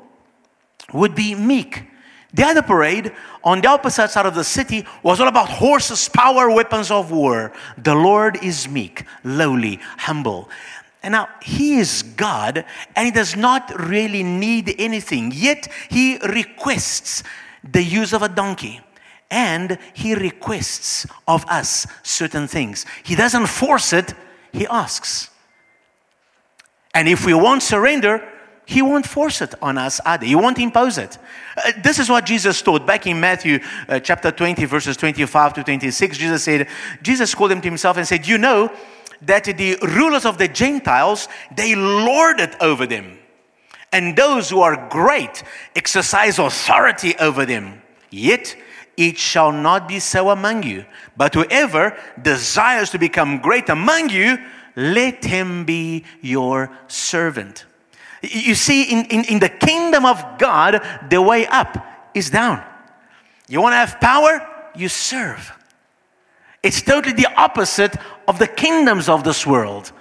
would 0.93 1.15
be 1.15 1.33
meek. 1.33 1.83
The 2.35 2.43
other 2.43 2.63
parade 2.63 3.11
on 3.43 3.61
the 3.61 3.67
opposite 3.67 4.09
side 4.09 4.25
of 4.25 4.33
the 4.33 4.43
city 4.43 4.85
was 5.03 5.19
all 5.19 5.27
about 5.27 5.49
horses, 5.49 6.09
power, 6.09 6.49
weapons 6.49 6.89
of 6.89 7.11
war. 7.11 7.53
The 7.77 7.93
Lord 7.93 8.43
is 8.43 8.67
meek, 8.67 9.05
lowly, 9.23 9.79
humble. 9.97 10.49
And 11.03 11.12
now 11.12 11.27
he 11.41 11.79
is 11.79 12.01
God 12.01 12.65
and 12.95 13.05
he 13.05 13.12
does 13.12 13.36
not 13.36 13.72
really 13.88 14.24
need 14.24 14.74
anything, 14.79 15.31
yet 15.36 15.67
he 15.89 16.17
requests 16.19 17.24
the 17.63 17.83
use 17.83 18.13
of 18.13 18.22
a 18.22 18.29
donkey 18.29 18.79
and 19.29 19.77
he 19.93 20.15
requests 20.15 21.05
of 21.27 21.45
us 21.50 21.86
certain 22.03 22.48
things. 22.48 22.86
He 23.03 23.15
doesn't 23.15 23.48
force 23.48 23.91
it, 23.91 24.13
he 24.53 24.65
asks. 24.67 25.29
And 26.93 27.10
if 27.10 27.25
we 27.25 27.33
won't 27.33 27.63
surrender, 27.63 28.24
he 28.65 28.81
won't 28.81 29.05
force 29.05 29.41
it 29.41 29.55
on 29.62 29.77
us 29.77 30.00
either. 30.05 30.25
He 30.25 30.36
won't 30.36 30.60
impose 30.60 30.98
it. 30.98 31.17
Uh, 31.57 31.72
this 31.83 32.00
is 32.00 32.10
what 32.10 32.25
Jesus 32.25 32.62
taught 32.62 32.86
back 32.86 33.05
in 33.07 33.19
Matthew 33.19 33.60
uh, 33.89 34.00
chapter 34.00 34.31
20, 34.31 34.63
verses 34.65 34.95
25 34.95 35.53
to 35.55 35.63
26. 35.63 36.17
Jesus 36.17 36.43
said, 36.43 36.69
Jesus 37.01 37.36
called 37.36 37.51
him 37.51 37.60
to 37.60 37.67
himself 37.67 37.98
and 37.98 38.07
said, 38.07 38.25
You 38.25 38.38
know 38.38 38.72
that 39.25 39.46
the 39.46 39.77
rulers 39.82 40.25
of 40.25 40.38
the 40.38 40.48
Gentiles, 40.48 41.27
they 41.56 41.75
lord 41.75 42.39
it 42.39 42.56
over 42.62 42.86
them. 42.86 43.20
And 43.92 44.15
those 44.15 44.50
who 44.50 44.62
are 44.62 44.89
great 44.89 45.44
exercise 45.75 46.39
authority 46.39 47.15
over 47.20 47.46
them. 47.46 47.82
Yet 48.10 48.56
it 48.98 49.18
shall 49.18 49.51
not 49.51 49.88
be 49.88 50.00
so 50.00 50.30
among 50.30 50.63
you. 50.63 50.86
But 51.15 51.34
whoever 51.36 51.98
desires 52.22 52.89
to 52.92 53.00
become 53.00 53.39
great 53.39 53.70
among 53.70 54.10
you, 54.10 54.38
let 54.75 55.24
him 55.24 55.65
be 55.65 56.06
your 56.22 56.72
servant. 56.88 57.65
You 58.22 58.56
see, 58.56 58.84
in, 58.84 59.06
in, 59.06 59.25
in 59.25 59.39
the 59.39 59.50
kingdom 59.50 60.06
of 60.06 60.24
God, 60.38 60.82
the 61.10 61.22
way 61.22 61.46
up 61.48 61.77
is 62.13 62.30
down. 62.30 62.63
You 63.48 63.62
want 63.62 63.74
to 63.74 63.77
have 63.77 64.00
power? 64.00 64.48
You 64.75 64.89
serve. 64.89 65.51
It's 66.63 66.82
totally 66.82 67.13
the 67.13 67.27
opposite 67.36 67.96
of 68.27 68.39
the 68.39 68.48
kingdoms 68.48 69.10
of 69.10 69.24
this 69.24 69.46
world, 69.46 69.92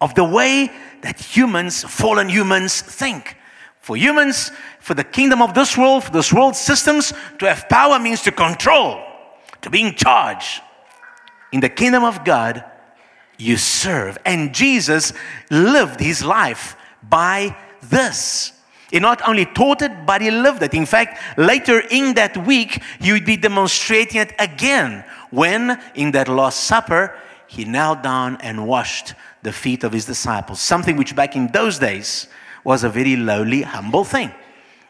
of 0.00 0.14
the 0.14 0.24
way 0.24 0.70
that 1.02 1.20
humans, 1.20 1.84
fallen 1.84 2.28
humans, 2.28 2.80
think. 2.80 3.36
For 3.80 3.96
humans, 3.96 4.52
for 4.78 4.94
the 4.94 5.04
kingdom 5.04 5.42
of 5.42 5.54
this 5.54 5.76
world, 5.76 6.04
for 6.04 6.12
this 6.12 6.32
world 6.32 6.54
systems, 6.54 7.12
to 7.38 7.48
have 7.48 7.68
power 7.68 7.98
means 7.98 8.22
to 8.22 8.32
control, 8.32 9.02
to 9.60 9.70
be 9.70 9.80
in 9.80 9.94
charge. 9.94 10.60
In 11.50 11.60
the 11.60 11.68
kingdom 11.68 12.04
of 12.04 12.24
God, 12.24 12.64
you 13.38 13.56
serve. 13.56 14.18
And 14.24 14.54
Jesus 14.54 15.12
lived 15.50 16.00
his 16.00 16.24
life 16.24 16.76
by 17.02 17.56
this. 17.82 18.52
He 18.90 19.00
not 19.00 19.26
only 19.26 19.46
taught 19.46 19.82
it, 19.82 20.06
but 20.06 20.20
he 20.20 20.30
lived 20.30 20.62
it. 20.62 20.74
In 20.74 20.86
fact, 20.86 21.18
later 21.38 21.80
in 21.90 22.14
that 22.14 22.36
week, 22.46 22.82
he 23.00 23.12
would 23.12 23.24
be 23.24 23.36
demonstrating 23.36 24.20
it 24.20 24.34
again 24.38 25.04
when, 25.30 25.80
in 25.94 26.12
that 26.12 26.28
Last 26.28 26.64
Supper, 26.64 27.16
he 27.52 27.66
knelt 27.66 28.02
down 28.02 28.38
and 28.40 28.66
washed 28.66 29.12
the 29.42 29.52
feet 29.52 29.84
of 29.84 29.92
his 29.92 30.06
disciples. 30.06 30.58
Something 30.58 30.96
which 30.96 31.14
back 31.14 31.36
in 31.36 31.48
those 31.48 31.78
days 31.78 32.26
was 32.64 32.82
a 32.82 32.88
very 32.88 33.14
lowly, 33.14 33.60
humble 33.60 34.04
thing. 34.04 34.32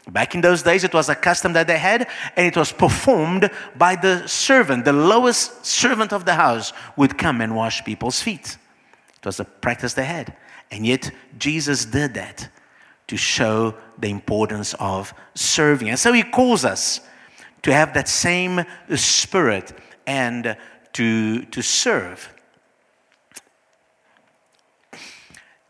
Back 0.08 0.36
in 0.36 0.42
those 0.42 0.62
days, 0.62 0.84
it 0.84 0.94
was 0.94 1.08
a 1.08 1.16
custom 1.16 1.54
that 1.54 1.66
they 1.66 1.78
had, 1.78 2.06
and 2.36 2.46
it 2.46 2.56
was 2.56 2.70
performed 2.70 3.50
by 3.76 3.96
the 3.96 4.28
servant. 4.28 4.84
The 4.84 4.92
lowest 4.92 5.66
servant 5.66 6.12
of 6.12 6.24
the 6.24 6.34
house 6.34 6.72
would 6.96 7.18
come 7.18 7.40
and 7.40 7.56
wash 7.56 7.82
people's 7.82 8.22
feet. 8.22 8.56
It 9.16 9.26
was 9.26 9.40
a 9.40 9.44
practice 9.44 9.94
they 9.94 10.04
had. 10.04 10.36
And 10.70 10.86
yet, 10.86 11.10
Jesus 11.38 11.84
did 11.84 12.14
that 12.14 12.48
to 13.08 13.16
show 13.16 13.74
the 13.98 14.08
importance 14.08 14.74
of 14.74 15.12
serving. 15.34 15.88
And 15.88 15.98
so 15.98 16.12
he 16.12 16.22
calls 16.22 16.64
us 16.64 17.00
to 17.62 17.74
have 17.74 17.92
that 17.94 18.08
same 18.08 18.64
spirit 18.94 19.72
and 20.06 20.56
to, 20.92 21.42
to 21.46 21.60
serve. 21.60 22.32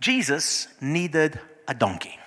Jesus 0.03 0.67
needed 0.81 1.39
a 1.69 1.75
donkey. 1.75 2.19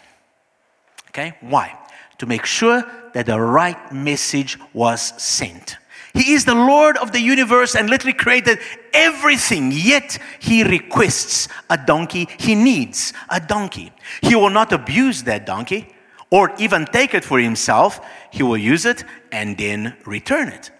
Okay? 1.09 1.35
Why? 1.41 1.77
To 2.19 2.25
make 2.25 2.45
sure 2.45 2.83
that 3.13 3.25
the 3.25 3.39
right 3.39 3.91
message 3.91 4.57
was 4.73 5.13
sent. 5.21 5.77
He 6.13 6.31
is 6.31 6.45
the 6.45 6.55
Lord 6.55 6.95
of 6.97 7.11
the 7.11 7.19
universe 7.19 7.75
and 7.75 7.89
literally 7.89 8.13
created 8.13 8.59
everything, 8.93 9.73
yet 9.73 10.17
He 10.39 10.63
requests 10.63 11.49
a 11.69 11.77
donkey. 11.77 12.29
He 12.39 12.55
needs 12.55 13.11
a 13.29 13.41
donkey. 13.41 13.91
He 14.21 14.35
will 14.35 14.49
not 14.49 14.71
abuse 14.71 15.23
that 15.23 15.45
donkey 15.45 15.93
or 16.29 16.53
even 16.57 16.85
take 16.85 17.13
it 17.13 17.25
for 17.25 17.39
himself. 17.39 17.99
He 18.31 18.43
will 18.43 18.57
use 18.57 18.85
it 18.85 19.03
and 19.33 19.57
then 19.57 19.97
return 20.05 20.47
it. 20.47 20.71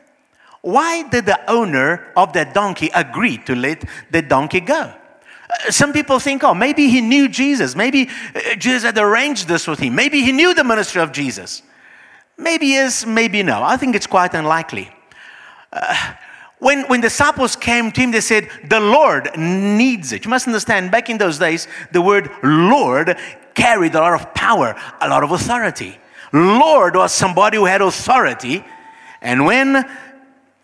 Why 0.61 1.03
did 1.03 1.25
the 1.25 1.39
owner 1.51 2.13
of 2.15 2.31
that 2.33 2.53
donkey 2.53 2.89
agree 2.95 3.37
to 3.39 3.55
let 3.55 3.83
the 4.11 4.21
donkey 4.21 4.61
go? 4.61 4.93
Uh, 5.49 5.71
some 5.71 5.93
people 5.93 6.19
think, 6.19 6.43
oh, 6.43 6.53
maybe 6.53 6.87
he 6.89 7.01
knew 7.01 7.27
Jesus. 7.27 7.75
Maybe 7.75 8.09
uh, 8.35 8.55
Jesus 8.55 8.83
had 8.83 8.97
arranged 8.97 9.47
this 9.47 9.67
with 9.67 9.79
him. 9.79 9.95
Maybe 9.95 10.21
he 10.21 10.31
knew 10.31 10.53
the 10.53 10.63
ministry 10.63 11.01
of 11.01 11.11
Jesus. 11.11 11.61
Maybe 12.37 12.67
yes, 12.67 13.05
maybe 13.05 13.43
no. 13.43 13.63
I 13.63 13.77
think 13.77 13.95
it's 13.95 14.07
quite 14.07 14.33
unlikely. 14.33 14.91
Uh, 15.71 16.13
when, 16.59 16.83
when 16.87 17.01
disciples 17.01 17.55
came 17.55 17.91
to 17.91 18.01
him, 18.01 18.11
they 18.11 18.21
said, 18.21 18.49
The 18.69 18.79
Lord 18.79 19.37
needs 19.37 20.11
it. 20.11 20.25
You 20.25 20.29
must 20.29 20.47
understand, 20.47 20.91
back 20.91 21.09
in 21.09 21.17
those 21.17 21.37
days, 21.37 21.67
the 21.91 22.01
word 22.01 22.29
Lord 22.43 23.17
carried 23.53 23.95
a 23.95 23.99
lot 23.99 24.13
of 24.19 24.33
power, 24.33 24.75
a 25.01 25.07
lot 25.09 25.23
of 25.23 25.31
authority. 25.31 25.97
Lord 26.33 26.95
was 26.95 27.13
somebody 27.13 27.57
who 27.57 27.65
had 27.65 27.81
authority. 27.81 28.63
And 29.21 29.45
when 29.45 29.85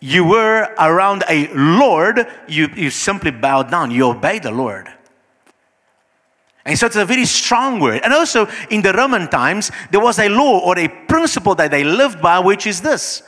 you 0.02 0.24
were 0.24 0.74
around 0.80 1.22
a 1.28 1.46
Lord, 1.54 2.26
you, 2.48 2.68
you 2.74 2.90
simply 2.90 3.30
bowed 3.30 3.70
down, 3.70 3.92
you 3.92 4.08
obeyed 4.08 4.42
the 4.42 4.50
Lord. 4.50 4.88
And 6.64 6.76
so 6.76 6.86
it's 6.86 6.96
a 6.96 7.04
very 7.04 7.24
strong 7.24 7.78
word. 7.78 8.00
And 8.02 8.12
also 8.12 8.48
in 8.68 8.82
the 8.82 8.92
Roman 8.92 9.28
times, 9.28 9.70
there 9.92 10.00
was 10.00 10.18
a 10.18 10.28
law 10.28 10.58
or 10.58 10.76
a 10.76 10.88
principle 10.88 11.54
that 11.54 11.70
they 11.70 11.84
lived 11.84 12.20
by, 12.20 12.40
which 12.40 12.66
is 12.66 12.82
this 12.82 13.22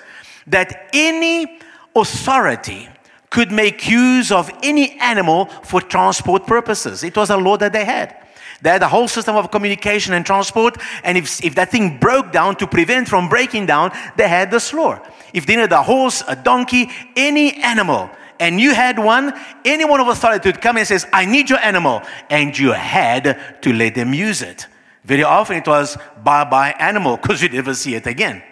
that 0.49 0.91
any 0.93 1.59
authority 1.97 2.89
could 3.31 3.51
make 3.51 3.89
use 3.89 4.31
of 4.31 4.51
any 4.63 4.99
animal 5.01 5.47
for 5.63 5.81
transport 5.81 6.47
purposes. 6.47 7.03
It 7.03 7.17
was 7.17 7.31
a 7.31 7.37
law 7.37 7.57
that 7.57 7.73
they 7.73 7.85
had. 7.85 8.17
They 8.63 8.71
had 8.71 8.83
a 8.83 8.89
whole 8.89 9.09
system 9.09 9.37
of 9.37 9.51
communication 9.51 10.15
and 10.15 10.25
transport, 10.25 10.79
and 11.03 11.19
if, 11.19 11.45
if 11.45 11.55
that 11.57 11.71
thing 11.71 11.99
broke 11.99 12.33
down 12.33 12.57
to 12.57 12.67
prevent 12.67 13.09
from 13.09 13.29
breaking 13.29 13.67
down, 13.67 13.93
they 14.17 14.29
had 14.29 14.51
the 14.51 14.71
law. 14.75 14.99
If 15.33 15.47
they 15.47 15.57
needed 15.57 15.73
a 15.73 15.83
horse, 15.83 16.23
a 16.27 16.37
donkey, 16.37 16.91
any 17.17 17.63
animal, 17.63 18.11
and 18.41 18.61
you 18.61 18.75
had 18.75 18.99
one, 18.99 19.33
anyone 19.65 20.01
of 20.01 20.09
authority 20.09 20.49
would 20.49 20.61
come 20.61 20.77
and 20.77 20.87
says, 20.87 21.07
I 21.13 21.27
need 21.27 21.51
your 21.51 21.61
animal, 21.61 22.03
and 22.31 22.57
you 22.59 22.73
had 22.73 23.61
to 23.63 23.73
let 23.73 23.95
them 23.95 24.15
use 24.15 24.43
it. 24.43 24.67
Very 25.05 25.25
often 25.25 25.57
it 25.57 25.67
was 25.67 25.99
bye 26.23 26.45
bye 26.45 26.75
animal 26.79 27.19
because 27.19 27.43
you'd 27.43 27.53
never 27.53 27.75
see 27.75 27.95
it 27.95 28.07
again 28.07 28.43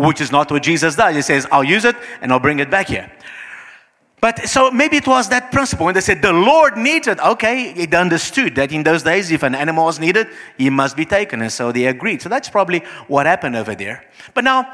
which 0.00 0.20
is 0.20 0.32
not 0.32 0.50
what 0.50 0.62
Jesus 0.62 0.96
does. 0.96 1.14
He 1.14 1.22
says, 1.22 1.46
I'll 1.52 1.64
use 1.64 1.84
it 1.84 1.96
and 2.22 2.32
I'll 2.32 2.40
bring 2.40 2.58
it 2.58 2.70
back 2.70 2.88
here. 2.88 3.10
But 4.20 4.48
so 4.48 4.70
maybe 4.70 4.98
it 4.98 5.06
was 5.06 5.28
that 5.30 5.50
principle. 5.50 5.86
When 5.86 5.94
they 5.94 6.02
said 6.02 6.20
the 6.20 6.32
Lord 6.32 6.76
needed. 6.76 7.18
okay, 7.20 7.72
it 7.72 7.94
understood 7.94 8.54
that 8.56 8.72
in 8.72 8.82
those 8.82 9.02
days, 9.02 9.30
if 9.30 9.42
an 9.42 9.54
animal 9.54 9.86
was 9.86 9.98
needed, 9.98 10.28
he 10.58 10.68
must 10.68 10.96
be 10.96 11.06
taken. 11.06 11.40
And 11.40 11.50
so 11.52 11.72
they 11.72 11.86
agreed. 11.86 12.20
So 12.20 12.28
that's 12.28 12.48
probably 12.48 12.80
what 13.08 13.26
happened 13.26 13.56
over 13.56 13.74
there. 13.74 14.04
But 14.34 14.44
now, 14.44 14.66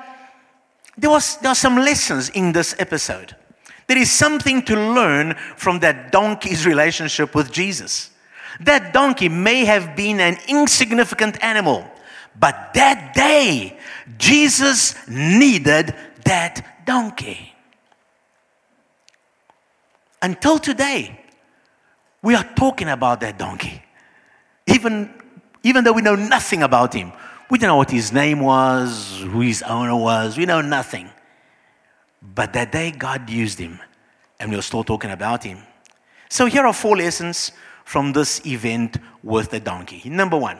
there, 0.99 1.11
was, 1.11 1.37
there 1.39 1.53
are 1.53 1.57
some 1.57 1.77
lessons 1.77 2.31
in 2.31 2.53
this 2.53 2.75
episode. 2.79 3.37
There 3.87 3.99
is 3.99 4.11
something 4.11 4.63
to 4.63 4.75
learn 4.75 5.35
from 5.57 5.79
that 5.81 6.11
donkey's 6.11 6.67
relationship 6.67 7.35
with 7.35 7.53
Jesus. 7.53 8.11
That 8.61 8.93
donkey 8.93 9.29
may 9.29 9.65
have 9.65 9.95
been 9.95 10.19
an 10.19 10.39
insignificant 10.49 11.43
animal, 11.45 11.87
but 12.39 12.73
that 12.75 13.15
day, 13.15 13.79
Jesus 14.19 14.97
needed 15.09 15.95
that 16.25 16.85
donkey. 16.85 17.56
Until 20.27 20.59
today, 20.59 21.21
we 22.21 22.35
are 22.35 22.43
talking 22.57 22.89
about 22.89 23.21
that 23.21 23.39
donkey. 23.39 23.81
Even, 24.67 25.15
even 25.63 25.85
though 25.85 25.93
we 25.93 26.03
know 26.03 26.17
nothing 26.17 26.65
about 26.65 26.93
him, 26.93 27.13
we 27.49 27.59
don't 27.59 27.69
know 27.69 27.77
what 27.77 27.93
his 27.93 28.13
name 28.13 28.41
was, 28.41 29.21
who 29.21 29.43
his 29.43 29.63
owner 29.63 29.95
was, 29.95 30.37
we 30.37 30.45
know 30.45 30.61
nothing. 30.61 31.09
But 32.21 32.53
that 32.55 32.73
day, 32.73 32.91
God 32.91 33.31
used 33.31 33.61
him, 33.61 33.79
and 34.41 34.51
we're 34.51 34.63
still 34.63 34.83
talking 34.83 35.13
about 35.13 35.45
him. 35.45 35.59
So, 36.29 36.47
here 36.47 36.67
are 36.67 36.73
four 36.73 36.97
lessons 36.97 37.53
from 37.85 38.13
this 38.13 38.45
event 38.45 38.97
with 39.23 39.51
the 39.51 39.61
donkey. 39.61 40.11
Number 40.11 40.37
one, 40.37 40.59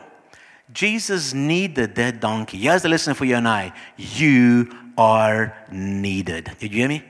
Jesus 0.71 1.33
needed 1.33 1.93
that 1.95 2.21
donkey. 2.21 2.57
Here's 2.57 2.83
the 2.83 2.89
lesson 2.89 3.13
for 3.15 3.25
you 3.25 3.35
and 3.35 3.49
I. 3.49 3.73
You 3.97 4.71
are 4.97 5.57
needed. 5.69 6.51
Did 6.57 6.71
you 6.71 6.79
hear 6.79 6.87
me? 6.87 7.03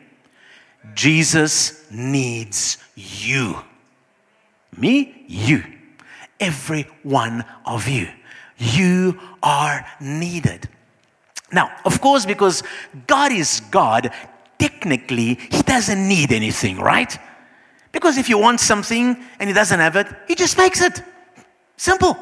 Jesus 0.93 1.85
needs 1.91 2.77
you. 2.95 3.57
Me, 4.75 5.25
you. 5.27 5.63
Every 6.39 6.87
one 7.03 7.45
of 7.65 7.87
you. 7.87 8.07
You 8.57 9.19
are 9.41 9.85
needed. 9.99 10.69
Now, 11.51 11.71
of 11.85 12.01
course, 12.01 12.25
because 12.25 12.63
God 13.07 13.31
is 13.31 13.61
God, 13.71 14.11
technically, 14.59 15.35
He 15.35 15.61
doesn't 15.61 16.07
need 16.07 16.31
anything, 16.31 16.77
right? 16.77 17.17
Because 17.91 18.17
if 18.17 18.29
you 18.29 18.37
want 18.37 18.59
something 18.59 19.17
and 19.39 19.49
He 19.49 19.53
doesn't 19.53 19.79
have 19.79 19.95
it, 19.95 20.07
He 20.27 20.35
just 20.35 20.57
makes 20.57 20.81
it. 20.81 21.01
Simple. 21.77 22.17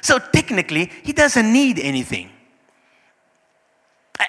So 0.00 0.18
technically, 0.18 0.90
he 1.02 1.12
doesn't 1.12 1.50
need 1.50 1.78
anything. 1.78 2.30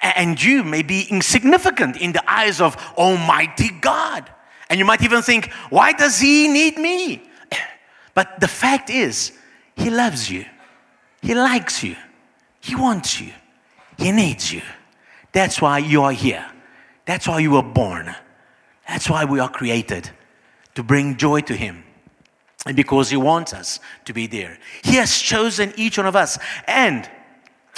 And 0.02 0.42
you 0.42 0.64
may 0.64 0.84
be 0.84 1.08
insignificant 1.10 1.98
in 1.98 2.12
the 2.12 2.24
eyes 2.32 2.62
of 2.62 2.76
Almighty 2.98 3.70
God. 3.82 4.30
And 4.70 4.80
you 4.80 4.86
might 4.86 5.04
even 5.04 5.22
think, 5.22 5.52
why 5.70 5.94
does 5.94 6.20
he 6.20 6.48
need 6.48 6.78
me? 6.78 7.24
But 8.14 8.40
the 8.40 8.48
fact 8.48 8.90
is, 8.90 9.34
he 9.76 9.90
loves 9.90 10.32
you. 10.32 10.46
He 11.22 11.36
likes 11.36 11.84
you. 11.84 11.96
He 12.62 12.76
wants 12.76 13.20
you. 13.20 13.32
He 13.98 14.12
needs 14.12 14.52
you. 14.54 14.62
That's 15.32 15.62
why 15.62 15.80
you 15.80 16.04
are 16.04 16.12
here. 16.12 16.46
That's 17.06 17.28
why 17.28 17.40
you 17.40 17.52
were 17.52 17.64
born. 17.64 18.16
That's 18.88 19.10
why 19.10 19.26
we 19.26 19.40
are 19.40 19.50
created 19.50 20.10
to 20.76 20.84
bring 20.84 21.18
joy 21.18 21.42
to 21.42 21.56
Him. 21.56 21.84
And 22.66 22.76
because 22.76 23.10
He 23.10 23.18
wants 23.18 23.54
us 23.54 23.80
to 24.06 24.14
be 24.14 24.28
there. 24.28 24.58
He 24.84 24.96
has 24.96 25.18
chosen 25.20 25.74
each 25.76 25.98
one 25.98 26.08
of 26.08 26.16
us. 26.16 26.38
And 26.68 27.10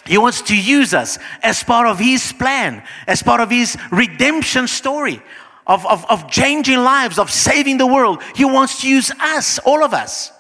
He 0.08 0.18
wants 0.18 0.42
to 0.44 0.56
use 0.56 0.94
us 0.94 1.20
as 1.44 1.64
part 1.64 1.88
of 1.88 2.00
His 2.00 2.34
plan, 2.34 2.84
as 3.08 3.22
part 3.22 3.42
of 3.42 3.50
His 3.50 3.78
redemption 3.92 4.68
story 4.68 5.22
of, 5.68 5.86
of, 5.86 6.06
of 6.10 6.30
changing 6.30 6.80
lives, 6.80 7.20
of 7.20 7.30
saving 7.30 7.78
the 7.78 7.88
world. 7.88 8.24
He 8.36 8.46
wants 8.46 8.82
to 8.82 8.90
use 8.90 9.12
us, 9.20 9.60
all 9.60 9.84
of 9.84 9.94
us. 9.94 10.32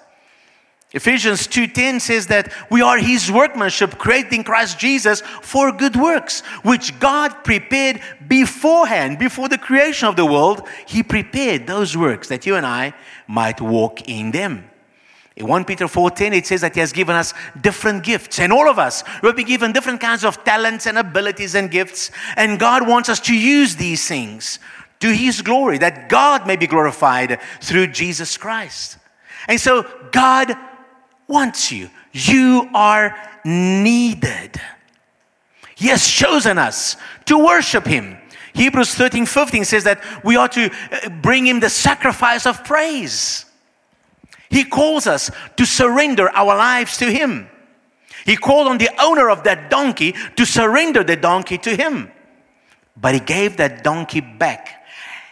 Ephesians 0.93 1.47
2:10 1.47 1.99
says 1.99 2.27
that 2.27 2.51
we 2.69 2.81
are 2.81 2.97
his 2.97 3.29
workmanship 3.29 3.97
created 3.97 4.33
in 4.33 4.43
Christ 4.45 4.79
Jesus 4.79 5.21
for 5.41 5.73
good 5.73 5.97
works 5.97 6.39
which 6.63 6.97
God 6.97 7.43
prepared 7.43 7.99
beforehand 8.25 9.19
before 9.19 9.49
the 9.49 9.57
creation 9.57 10.07
of 10.07 10.15
the 10.15 10.25
world 10.25 10.65
he 10.85 11.03
prepared 11.03 11.67
those 11.67 11.97
works 11.97 12.29
that 12.29 12.45
you 12.45 12.55
and 12.55 12.65
I 12.65 12.93
might 13.27 13.59
walk 13.59 14.07
in 14.07 14.31
them. 14.31 14.69
In 15.37 15.47
1 15.47 15.65
Peter 15.65 15.85
4:10 15.87 16.33
it 16.33 16.47
says 16.47 16.61
that 16.61 16.73
he 16.73 16.79
has 16.79 16.91
given 16.91 17.15
us 17.15 17.33
different 17.61 18.03
gifts 18.03 18.39
and 18.39 18.51
all 18.51 18.67
of 18.67 18.79
us 18.79 19.03
will 19.21 19.33
be 19.33 19.43
given 19.43 19.71
different 19.71 20.01
kinds 20.01 20.25
of 20.25 20.43
talents 20.43 20.87
and 20.87 20.97
abilities 20.97 21.55
and 21.55 21.71
gifts 21.71 22.11
and 22.35 22.59
God 22.59 22.87
wants 22.87 23.07
us 23.07 23.19
to 23.21 23.35
use 23.35 23.75
these 23.75 24.07
things 24.07 24.59
to 24.99 25.13
his 25.13 25.43
glory 25.43 25.77
that 25.77 26.09
God 26.09 26.47
may 26.47 26.55
be 26.55 26.65
glorified 26.65 27.39
through 27.61 27.87
Jesus 27.87 28.35
Christ. 28.35 28.97
And 29.47 29.61
so 29.61 29.85
God 30.11 30.55
wants 31.27 31.71
you. 31.71 31.89
You 32.11 32.69
are 32.73 33.15
needed. 33.45 34.59
He 35.75 35.89
has 35.89 36.07
chosen 36.07 36.57
us 36.57 36.97
to 37.25 37.37
worship 37.37 37.85
Him. 37.85 38.17
Hebrews 38.53 38.95
13 38.95 39.27
15 39.27 39.65
says 39.65 39.83
that 39.83 40.01
we 40.23 40.35
ought 40.35 40.53
to 40.53 40.71
uh, 40.71 41.09
bring 41.21 41.45
Him 41.45 41.59
the 41.59 41.69
sacrifice 41.69 42.47
of 42.47 42.63
praise. 42.63 43.45
He 44.49 44.63
calls 44.63 45.07
us 45.07 45.31
to 45.57 45.65
surrender 45.65 46.29
our 46.29 46.55
lives 46.55 46.97
to 46.97 47.11
Him. 47.11 47.49
He 48.25 48.35
called 48.35 48.67
on 48.67 48.77
the 48.77 48.89
owner 48.99 49.29
of 49.29 49.43
that 49.43 49.69
donkey 49.69 50.15
to 50.35 50.45
surrender 50.45 51.03
the 51.03 51.15
donkey 51.15 51.57
to 51.59 51.75
Him. 51.75 52.11
But 52.95 53.13
He 53.13 53.19
gave 53.19 53.57
that 53.57 53.83
donkey 53.83 54.21
back, 54.21 54.85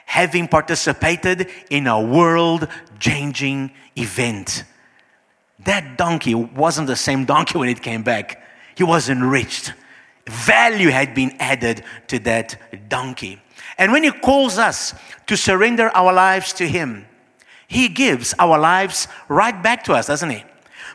having 0.05 0.47
participated 0.47 1.49
in 1.69 1.87
a 1.87 2.01
world 2.01 2.67
changing 2.99 3.71
event 3.95 4.63
that 5.65 5.97
donkey 5.97 6.35
wasn't 6.35 6.87
the 6.87 6.95
same 6.95 7.25
donkey 7.25 7.57
when 7.57 7.69
it 7.69 7.81
came 7.81 8.03
back. 8.03 8.41
He 8.75 8.83
was 8.83 9.09
enriched. 9.09 9.73
Value 10.27 10.89
had 10.89 11.13
been 11.13 11.35
added 11.39 11.83
to 12.07 12.19
that 12.19 12.57
donkey. 12.89 13.41
And 13.77 13.91
when 13.91 14.03
He 14.03 14.11
calls 14.11 14.57
us 14.57 14.93
to 15.27 15.35
surrender 15.35 15.89
our 15.95 16.13
lives 16.13 16.53
to 16.53 16.67
Him, 16.67 17.07
He 17.67 17.87
gives 17.87 18.33
our 18.39 18.59
lives 18.59 19.07
right 19.27 19.61
back 19.61 19.83
to 19.85 19.93
us, 19.93 20.07
doesn't 20.07 20.29
He? 20.29 20.43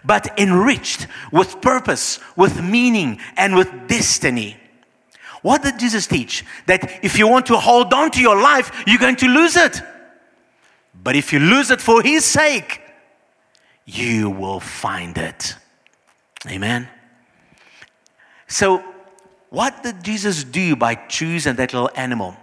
But 0.04 0.38
enriched 0.38 1.06
with 1.32 1.60
purpose, 1.60 2.20
with 2.36 2.62
meaning, 2.62 3.20
and 3.36 3.54
with 3.56 3.88
destiny. 3.88 4.56
What 5.42 5.62
did 5.62 5.78
Jesus 5.78 6.06
teach? 6.06 6.44
That 6.66 7.04
if 7.04 7.18
you 7.18 7.26
want 7.26 7.46
to 7.46 7.56
hold 7.56 7.92
on 7.92 8.10
to 8.12 8.20
your 8.20 8.40
life, 8.40 8.70
you're 8.86 8.98
going 8.98 9.16
to 9.16 9.28
lose 9.28 9.56
it. 9.56 9.82
But 11.02 11.16
if 11.16 11.32
you 11.32 11.38
lose 11.38 11.70
it 11.70 11.80
for 11.80 12.02
His 12.02 12.24
sake, 12.24 12.80
you 13.86 14.30
will 14.30 14.60
find 14.60 15.16
it. 15.16 15.56
Amen. 16.46 16.88
So, 18.46 18.84
what 19.48 19.82
did 19.82 20.02
Jesus 20.02 20.44
do 20.44 20.76
by 20.76 20.94
choosing 20.94 21.56
that 21.56 21.72
little 21.72 21.90
animal? 21.94 22.36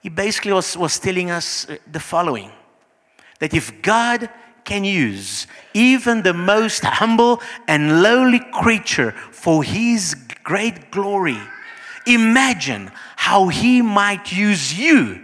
He 0.00 0.08
basically 0.08 0.52
was, 0.52 0.76
was 0.76 0.98
telling 0.98 1.30
us 1.30 1.68
uh, 1.68 1.76
the 1.90 2.00
following 2.00 2.50
that 3.38 3.54
if 3.54 3.82
God 3.82 4.28
can 4.64 4.84
use 4.84 5.46
even 5.74 6.22
the 6.22 6.34
most 6.34 6.84
humble 6.84 7.40
and 7.68 8.02
lowly 8.02 8.40
creature 8.52 9.12
for 9.30 9.62
his 9.62 10.14
great 10.42 10.90
glory, 10.90 11.38
imagine 12.06 12.90
how 13.16 13.48
he 13.48 13.82
might 13.82 14.32
use 14.32 14.76
you 14.76 15.20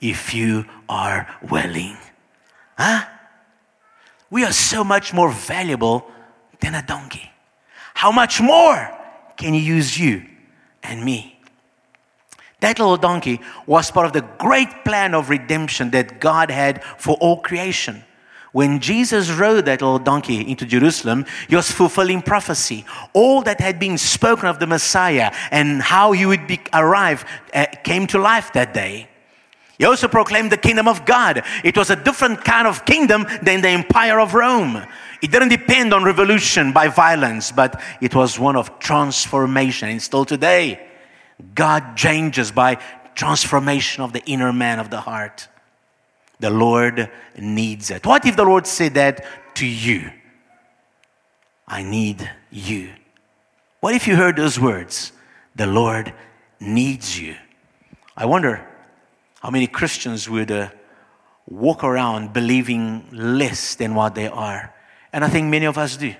if 0.00 0.32
you 0.32 0.64
are 0.88 1.28
willing. 1.42 1.96
Huh? 2.78 3.04
we 4.30 4.44
are 4.44 4.52
so 4.52 4.84
much 4.84 5.12
more 5.12 5.30
valuable 5.30 6.06
than 6.60 6.74
a 6.74 6.82
donkey. 6.82 7.30
How 7.94 8.12
much 8.12 8.40
more 8.40 8.90
can 9.36 9.54
He 9.54 9.60
use 9.60 9.98
you 9.98 10.24
and 10.82 11.04
me? 11.04 11.37
That 12.60 12.78
little 12.78 12.96
donkey 12.96 13.40
was 13.66 13.90
part 13.90 14.06
of 14.06 14.12
the 14.12 14.26
great 14.38 14.84
plan 14.84 15.14
of 15.14 15.30
redemption 15.30 15.90
that 15.90 16.20
God 16.20 16.50
had 16.50 16.82
for 16.82 17.16
all 17.20 17.40
creation. 17.40 18.04
When 18.52 18.80
Jesus 18.80 19.30
rode 19.30 19.66
that 19.66 19.82
little 19.82 19.98
donkey 19.98 20.40
into 20.40 20.64
Jerusalem, 20.64 21.26
he 21.48 21.54
was 21.54 21.70
fulfilling 21.70 22.22
prophecy. 22.22 22.84
All 23.12 23.42
that 23.42 23.60
had 23.60 23.78
been 23.78 23.98
spoken 23.98 24.48
of 24.48 24.58
the 24.58 24.66
Messiah 24.66 25.32
and 25.50 25.82
how 25.82 26.12
he 26.12 26.26
would 26.26 26.46
be, 26.46 26.58
arrive 26.72 27.24
uh, 27.54 27.66
came 27.84 28.06
to 28.08 28.18
life 28.18 28.52
that 28.54 28.74
day. 28.74 29.08
He 29.78 29.84
also 29.84 30.08
proclaimed 30.08 30.50
the 30.50 30.56
kingdom 30.56 30.88
of 30.88 31.04
God. 31.04 31.44
It 31.62 31.76
was 31.76 31.90
a 31.90 31.96
different 31.96 32.44
kind 32.44 32.66
of 32.66 32.84
kingdom 32.84 33.26
than 33.42 33.60
the 33.60 33.68
empire 33.68 34.18
of 34.18 34.34
Rome. 34.34 34.82
It 35.22 35.30
didn't 35.30 35.50
depend 35.50 35.94
on 35.94 36.02
revolution 36.02 36.72
by 36.72 36.88
violence, 36.88 37.52
but 37.52 37.80
it 38.00 38.14
was 38.14 38.40
one 38.40 38.56
of 38.56 38.76
transformation. 38.80 39.90
And 39.90 40.02
still 40.02 40.24
today, 40.24 40.87
God 41.54 41.96
changes 41.96 42.50
by 42.50 42.78
transformation 43.14 44.02
of 44.02 44.12
the 44.12 44.24
inner 44.26 44.52
man 44.52 44.78
of 44.78 44.90
the 44.90 45.00
heart. 45.00 45.48
The 46.40 46.50
Lord 46.50 47.10
needs 47.36 47.90
it. 47.90 48.06
What 48.06 48.24
if 48.26 48.36
the 48.36 48.44
Lord 48.44 48.66
said 48.66 48.94
that 48.94 49.24
to 49.56 49.66
you? 49.66 50.10
I 51.66 51.82
need 51.82 52.30
you. 52.50 52.90
What 53.80 53.94
if 53.94 54.06
you 54.06 54.16
heard 54.16 54.36
those 54.36 54.58
words? 54.58 55.12
The 55.56 55.66
Lord 55.66 56.14
needs 56.60 57.18
you. 57.20 57.36
I 58.16 58.26
wonder 58.26 58.66
how 59.40 59.50
many 59.50 59.66
Christians 59.66 60.28
would 60.28 60.50
uh, 60.50 60.70
walk 61.48 61.84
around 61.84 62.32
believing 62.32 63.08
less 63.12 63.74
than 63.74 63.94
what 63.94 64.14
they 64.14 64.28
are? 64.28 64.74
And 65.12 65.24
I 65.24 65.28
think 65.28 65.48
many 65.48 65.66
of 65.66 65.78
us 65.78 65.96
do. 65.96 66.14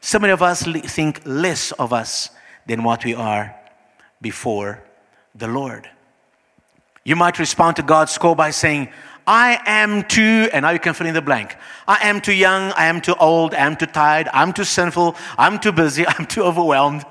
So 0.00 0.18
many 0.18 0.32
of 0.32 0.42
us 0.42 0.62
think 0.62 1.22
less 1.24 1.72
of 1.72 1.92
us 1.92 2.30
than 2.66 2.82
what 2.82 3.04
we 3.04 3.14
are 3.14 3.54
before 4.24 4.82
the 5.34 5.46
Lord. 5.46 5.88
You 7.04 7.14
might 7.14 7.38
respond 7.38 7.76
to 7.76 7.82
God's 7.82 8.16
call 8.16 8.34
by 8.34 8.50
saying, 8.50 8.88
I 9.26 9.60
am 9.66 10.02
too, 10.02 10.48
and 10.50 10.62
now 10.62 10.70
you 10.70 10.78
can 10.78 10.94
fill 10.94 11.06
in 11.06 11.12
the 11.14 11.20
blank. 11.20 11.56
I 11.86 12.08
am 12.08 12.22
too 12.22 12.32
young, 12.32 12.72
I 12.72 12.86
am 12.86 13.02
too 13.02 13.14
old, 13.20 13.52
I 13.54 13.58
am 13.58 13.76
too 13.76 13.86
tired, 13.86 14.28
I'm 14.32 14.54
too 14.54 14.64
sinful, 14.64 15.14
I'm 15.36 15.58
too 15.58 15.72
busy, 15.72 16.06
I'm 16.12 16.24
too 16.24 16.42
overwhelmed. 16.42 17.04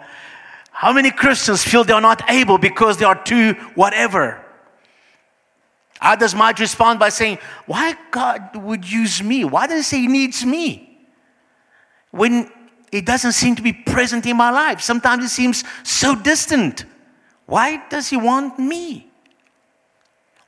How 0.71 0.91
many 0.91 1.12
Christians 1.12 1.63
feel 1.63 1.84
they 1.84 1.93
are 1.93 2.02
not 2.02 2.28
able 2.30 2.58
because 2.58 2.97
they 2.97 3.06
are 3.06 3.23
too 3.23 3.54
whatever? 3.76 4.43
Others 6.02 6.34
might 6.34 6.60
respond 6.60 6.99
by 6.99 7.10
saying, 7.10 7.38
Why 7.67 7.95
God 8.10 8.56
would 8.56 8.91
use 8.91 9.21
me? 9.21 9.45
Why 9.45 9.67
does 9.67 9.78
He 9.78 9.84
say 9.84 10.02
He 10.02 10.08
needs 10.08 10.43
me? 10.43 11.08
When 12.10 12.52
it 12.91 13.06
doesn't 13.06 13.32
seem 13.32 13.56
to 13.56 13.63
be 13.63 13.73
present 13.73 14.26
in 14.28 14.38
my 14.38 14.52
life. 14.52 14.80
Sometimes 14.80 15.26
it 15.26 15.30
seems 15.30 15.63
so 15.84 16.15
distant. 16.15 16.86
Why 17.45 17.84
does 17.89 18.10
He 18.10 18.17
want 18.17 18.60
me? 18.60 19.08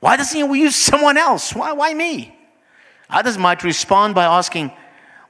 Why 0.00 0.16
doesn't 0.16 0.38
He 0.38 0.60
use 0.60 0.76
someone 0.76 1.16
else? 1.16 1.54
Why, 1.54 1.72
why 1.72 1.94
me? 1.94 2.36
Others 3.10 3.38
might 3.38 3.62
respond 3.62 4.14
by 4.14 4.24
asking, 4.24 4.72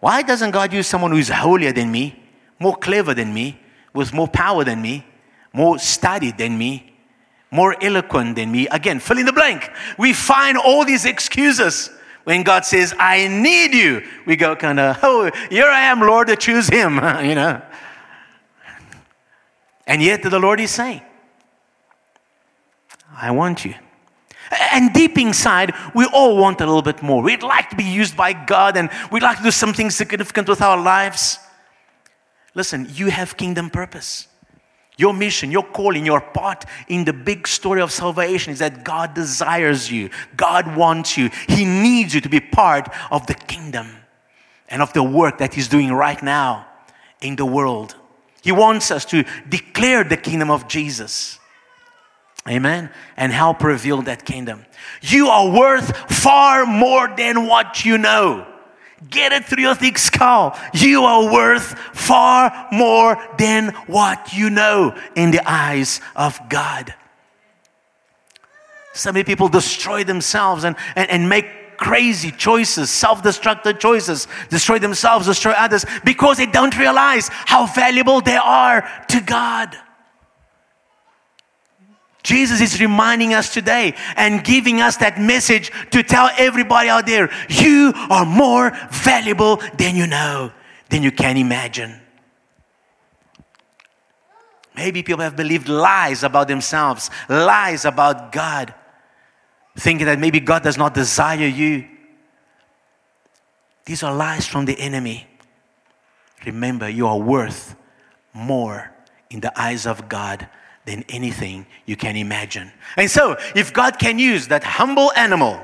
Why 0.01 0.23
doesn't 0.23 0.51
God 0.51 0.73
use 0.73 0.87
someone 0.87 1.11
who's 1.11 1.29
holier 1.29 1.73
than 1.73 1.91
me, 1.91 2.19
more 2.59 2.77
clever 2.77 3.15
than 3.15 3.35
me, 3.35 3.59
with 3.93 4.13
more 4.13 4.29
power 4.29 4.65
than 4.65 4.81
me, 4.81 5.05
more 5.53 5.79
studied 5.79 6.39
than 6.39 6.57
me, 6.57 6.93
more 7.51 7.77
eloquent 7.83 8.37
than 8.37 8.53
me. 8.53 8.69
Again, 8.69 9.01
fill 9.01 9.19
in 9.19 9.27
the 9.27 9.33
blank. 9.33 9.71
We 9.99 10.13
find 10.13 10.59
all 10.59 10.85
these 10.85 11.05
excuses. 11.05 11.91
When 12.25 12.43
God 12.43 12.65
says, 12.65 12.93
I 12.99 13.29
need 13.29 13.73
you, 13.73 14.03
we 14.27 14.35
go 14.35 14.57
kind 14.57 14.81
of, 14.81 14.99
oh, 15.03 15.31
here 15.49 15.67
I 15.67 15.83
am, 15.83 16.01
Lord, 16.01 16.27
to 16.27 16.37
choose 16.37 16.69
him, 16.69 16.95
you 17.25 17.37
know. 17.37 17.63
And 19.87 20.03
yet 20.03 20.23
the 20.23 20.39
Lord 20.39 20.59
is 20.61 20.73
saying, 20.73 21.03
I 23.17 23.31
want 23.31 23.65
you. 23.65 23.75
And 24.73 24.93
deep 24.93 25.19
inside, 25.19 25.75
we 25.95 26.07
all 26.07 26.37
want 26.37 26.61
a 26.61 26.67
little 26.67 26.83
bit 26.83 27.03
more. 27.03 27.23
We'd 27.23 27.43
like 27.43 27.71
to 27.71 27.77
be 27.77 27.85
used 27.85 28.17
by 28.17 28.33
God 28.33 28.77
and 28.77 28.91
we'd 29.11 29.23
like 29.23 29.39
to 29.39 29.43
do 29.43 29.51
something 29.51 29.91
significant 29.91 30.49
with 30.49 30.63
our 30.63 30.81
lives. 30.81 31.39
Listen, 32.55 32.87
you 32.93 33.09
have 33.09 33.37
kingdom 33.37 33.71
purpose. 33.71 34.29
Your 34.99 35.13
mission, 35.13 35.51
your 35.51 35.63
calling, 35.63 36.07
your 36.07 36.21
part 36.21 36.65
in 36.89 37.05
the 37.05 37.13
big 37.13 37.47
story 37.47 37.83
of 37.83 37.93
salvation 37.93 38.53
is 38.53 38.61
that 38.61 38.83
God 38.83 39.13
desires 39.13 39.91
you. 39.91 40.09
God 40.37 40.75
wants 40.75 41.19
you. 41.19 41.31
He 41.49 41.65
needs 41.65 42.15
you 42.15 42.21
to 42.23 42.29
be 42.29 42.41
part 42.41 42.89
of 43.11 43.27
the 43.27 43.35
kingdom 43.35 43.89
and 44.69 44.81
of 44.81 44.93
the 44.95 45.03
work 45.03 45.39
that 45.39 45.53
He's 45.53 45.69
doing 45.69 45.93
right 45.93 46.23
now 46.23 46.67
in 47.21 47.37
the 47.37 47.45
world. 47.45 47.95
He 48.43 48.53
wants 48.53 48.91
us 48.91 49.05
to 49.07 49.25
declare 49.49 50.03
the 50.03 50.17
kingdom 50.17 50.51
of 50.51 50.67
Jesus. 50.67 51.39
Amen. 52.49 52.91
And 53.17 53.33
help 53.33 53.63
reveal 53.63 54.03
that 54.03 54.25
kingdom. 54.25 54.65
You 55.01 55.29
are 55.29 55.51
worth 55.51 55.97
far 56.11 56.65
more 56.65 57.13
than 57.17 57.47
what 57.47 57.85
you 57.85 57.99
know. 57.99 58.47
Get 59.11 59.33
it 59.33 59.45
through 59.45 59.63
your 59.63 59.75
thick 59.75 59.99
skull. 59.99 60.59
You 60.73 61.05
are 61.05 61.31
worth 61.33 61.79
far 61.93 62.69
more 62.73 63.23
than 63.37 63.69
what 63.87 64.33
you 64.33 64.49
know 64.51 64.97
in 65.15 65.31
the 65.31 65.43
eyes 65.45 66.01
of 66.15 66.41
God. 66.49 66.95
So 68.95 69.13
many 69.13 69.25
people 69.25 69.49
destroy 69.49 70.05
themselves 70.05 70.65
and, 70.65 70.77
and, 70.95 71.11
and 71.11 71.29
make 71.29 71.77
crazy 71.77 72.31
choices, 72.31 72.91
self 72.91 73.23
destructive 73.23 73.79
choices, 73.79 74.27
destroy 74.49 74.79
themselves, 74.79 75.27
destroy 75.27 75.53
others 75.53 75.85
because 76.05 76.39
they 76.39 76.47
don't 76.47 76.77
realize 76.79 77.29
how 77.31 77.67
valuable 77.67 78.23
they 78.23 78.37
are 78.37 78.89
to 79.09 79.21
God. 79.21 79.77
Jesus 82.27 82.61
is 82.61 82.81
reminding 82.81 83.35
us 83.35 83.55
today 83.55 83.95
and 84.17 84.43
giving 84.43 84.81
us 84.81 84.97
that 84.97 85.17
message 85.17 85.71
to 85.93 86.03
tell 86.03 86.29
everybody 86.37 86.89
out 86.89 87.07
there 87.07 87.31
you 87.49 87.93
are 88.11 88.27
more 88.27 88.73
valuable 88.91 89.63
than 89.79 89.95
you 89.95 90.09
know, 90.09 90.51
than 90.89 91.05
you 91.05 91.13
can 91.13 91.37
imagine. 91.37 92.01
Maybe 94.75 95.05
people 95.05 95.23
have 95.23 95.37
believed 95.37 95.69
lies 95.69 96.25
about 96.25 96.49
themselves, 96.49 97.11
lies 97.29 97.85
about 97.85 98.33
God, 98.33 98.75
thinking 99.77 100.07
that 100.07 100.19
maybe 100.19 100.41
God 100.41 100.65
does 100.65 100.77
not 100.77 100.95
desire 100.95 101.47
you. 101.47 101.87
These 103.85 104.03
are 104.03 104.13
lies 104.13 104.49
from 104.49 104.65
the 104.65 104.77
enemy. 104.81 105.29
Remember, 106.45 106.89
you 106.89 107.07
are 107.07 107.21
worth 107.21 107.77
more 108.35 108.91
in 109.31 109.39
the 109.39 109.53
eyes 109.57 109.87
of 109.87 110.09
God 110.09 110.49
than 110.87 111.05
anything 111.09 111.67
you 111.85 111.97
can 111.97 112.17
imagine. 112.17 112.73
And 112.97 113.11
so, 113.11 113.37
if 113.55 113.73
God 113.73 113.99
can 113.99 114.19
use 114.19 114.49
that 114.49 114.65
humble 114.65 115.13
animal, 115.13 115.61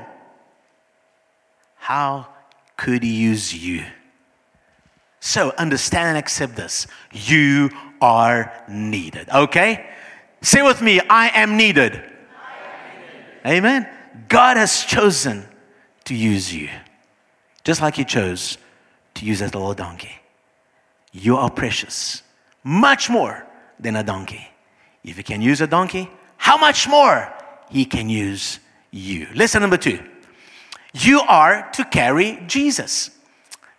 how 1.77 2.27
could 2.77 3.01
He 3.01 3.13
use 3.13 3.53
you? 3.53 3.85
So, 5.21 5.53
understand 5.57 6.09
and 6.09 6.17
accept 6.17 6.55
this. 6.55 6.85
You 7.11 7.71
are 8.01 8.53
needed. 8.67 9.29
Okay? 9.29 9.89
Say 10.41 10.61
with 10.61 10.81
me, 10.81 10.99
I 11.09 11.29
am 11.29 11.55
needed. 11.55 11.93
I 11.93 11.97
am 11.97 13.53
needed. 13.53 13.57
Amen. 13.57 13.89
God 14.27 14.57
has 14.57 14.83
chosen 14.83 15.45
to 16.03 16.13
use 16.13 16.53
you, 16.53 16.69
just 17.63 17.81
like 17.81 17.95
He 17.95 18.03
chose 18.03 18.57
to 19.15 19.25
use 19.25 19.39
that 19.39 19.55
little 19.55 19.73
donkey. 19.73 20.19
You 21.13 21.37
are 21.37 21.49
precious, 21.49 22.23
much 22.63 23.09
more 23.09 23.47
than 23.79 23.95
a 23.95 24.03
donkey. 24.03 24.49
If 25.03 25.17
he 25.17 25.23
can 25.23 25.41
use 25.41 25.61
a 25.61 25.67
donkey, 25.67 26.09
how 26.37 26.57
much 26.57 26.87
more 26.87 27.31
he 27.69 27.85
can 27.85 28.09
use 28.09 28.59
you? 28.91 29.27
Lesson 29.33 29.61
number 29.61 29.77
two 29.77 29.99
you 30.93 31.21
are 31.21 31.69
to 31.71 31.83
carry 31.85 32.39
Jesus. 32.47 33.09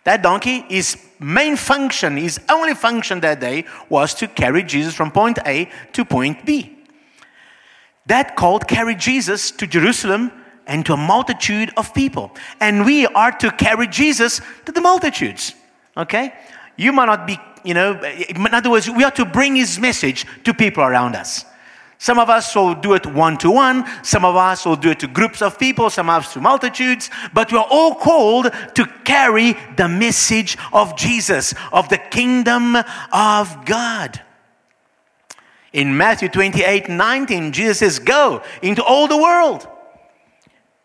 That 0.03 0.21
donkey, 0.21 0.65
his 0.69 0.97
main 1.19 1.55
function, 1.55 2.17
his 2.17 2.39
only 2.49 2.75
function 2.75 3.21
that 3.21 3.39
day 3.39 3.65
was 3.89 4.13
to 4.15 4.27
carry 4.27 4.63
Jesus 4.63 4.93
from 4.93 5.11
point 5.11 5.39
A 5.45 5.69
to 5.93 6.05
point 6.05 6.45
B. 6.45 6.77
That 8.05 8.35
called 8.35 8.67
carry 8.67 8.95
Jesus 8.95 9.49
to 9.51 9.65
Jerusalem 9.65 10.31
and 10.67 10.85
to 10.85 10.93
a 10.93 10.97
multitude 10.97 11.71
of 11.77 11.93
people. 11.93 12.35
And 12.59 12.85
we 12.85 13.07
are 13.07 13.31
to 13.31 13.49
carry 13.51 13.87
Jesus 13.87 14.41
to 14.65 14.71
the 14.71 14.81
multitudes. 14.81 15.55
Okay? 15.97 16.33
You 16.77 16.91
might 16.91 17.05
not 17.05 17.25
be 17.27 17.39
you 17.65 17.73
know, 17.73 17.99
in 18.03 18.53
other 18.53 18.69
words, 18.69 18.89
we 18.89 19.03
are 19.03 19.11
to 19.11 19.25
bring 19.25 19.55
his 19.55 19.79
message 19.79 20.25
to 20.43 20.53
people 20.53 20.83
around 20.83 21.15
us. 21.15 21.45
Some 21.97 22.19
of 22.19 22.29
us 22.29 22.55
will 22.55 22.75
do 22.75 22.93
it 22.93 23.05
one 23.07 23.37
to 23.39 23.49
one, 23.49 23.85
some 24.03 24.23
of 24.23 24.35
us 24.35 24.65
will 24.65 24.75
do 24.75 24.91
it 24.91 24.99
to 24.99 25.07
groups 25.07 25.41
of 25.41 25.57
people, 25.57 25.89
some 25.89 26.09
of 26.09 26.23
us 26.23 26.33
to 26.33 26.41
multitudes, 26.41 27.09
but 27.33 27.51
we're 27.51 27.59
all 27.59 27.95
called 27.95 28.51
to 28.75 28.85
carry 29.03 29.53
the 29.77 29.87
message 29.87 30.57
of 30.71 30.95
Jesus, 30.95 31.55
of 31.71 31.89
the 31.89 31.97
kingdom 31.97 32.75
of 33.11 33.65
God. 33.65 34.21
In 35.73 35.97
Matthew 35.97 36.29
28 36.29 36.89
19, 36.89 37.51
Jesus 37.51 37.79
says, 37.79 37.97
Go 37.97 38.43
into 38.61 38.83
all 38.83 39.07
the 39.07 39.17
world, 39.17 39.67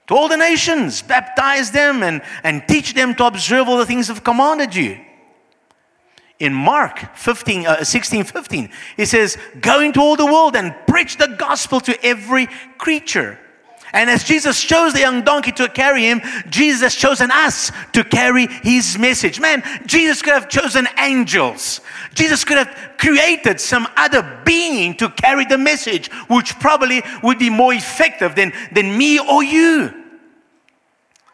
to 0.06 0.16
all 0.16 0.28
the 0.28 0.36
nations, 0.36 1.02
baptize 1.02 1.72
them 1.72 2.02
and, 2.02 2.22
and 2.42 2.66
teach 2.66 2.94
them 2.94 3.14
to 3.16 3.26
observe 3.26 3.68
all 3.68 3.76
the 3.76 3.86
things 3.86 4.08
I've 4.08 4.24
commanded 4.24 4.74
you 4.74 4.98
in 6.40 6.54
Mark 6.54 7.16
15, 7.16 7.66
uh, 7.66 7.84
16, 7.84 8.24
15, 8.24 8.70
he 8.96 9.04
says, 9.04 9.36
Go 9.60 9.80
into 9.80 10.00
all 10.00 10.16
the 10.16 10.26
world 10.26 10.56
and 10.56 10.74
preach 10.86 11.18
the 11.18 11.28
gospel 11.28 11.80
to 11.82 12.04
every 12.04 12.48
creature. 12.78 13.38
And 13.92 14.08
as 14.08 14.24
Jesus 14.24 14.62
chose 14.62 14.92
the 14.92 15.00
young 15.00 15.22
donkey 15.22 15.52
to 15.52 15.68
carry 15.68 16.02
him, 16.02 16.22
Jesus 16.48 16.80
has 16.80 16.94
chosen 16.94 17.30
us 17.30 17.72
to 17.92 18.04
carry 18.04 18.46
his 18.46 18.96
message. 18.96 19.40
Man, 19.40 19.62
Jesus 19.84 20.22
could 20.22 20.32
have 20.32 20.48
chosen 20.48 20.86
angels. 20.96 21.80
Jesus 22.14 22.44
could 22.44 22.56
have 22.56 22.92
created 22.98 23.60
some 23.60 23.88
other 23.96 24.40
being 24.44 24.96
to 24.96 25.10
carry 25.10 25.44
the 25.44 25.58
message, 25.58 26.08
which 26.28 26.58
probably 26.60 27.02
would 27.22 27.38
be 27.38 27.50
more 27.50 27.74
effective 27.74 28.36
than, 28.36 28.52
than 28.72 28.96
me 28.96 29.18
or 29.18 29.42
you. 29.42 29.92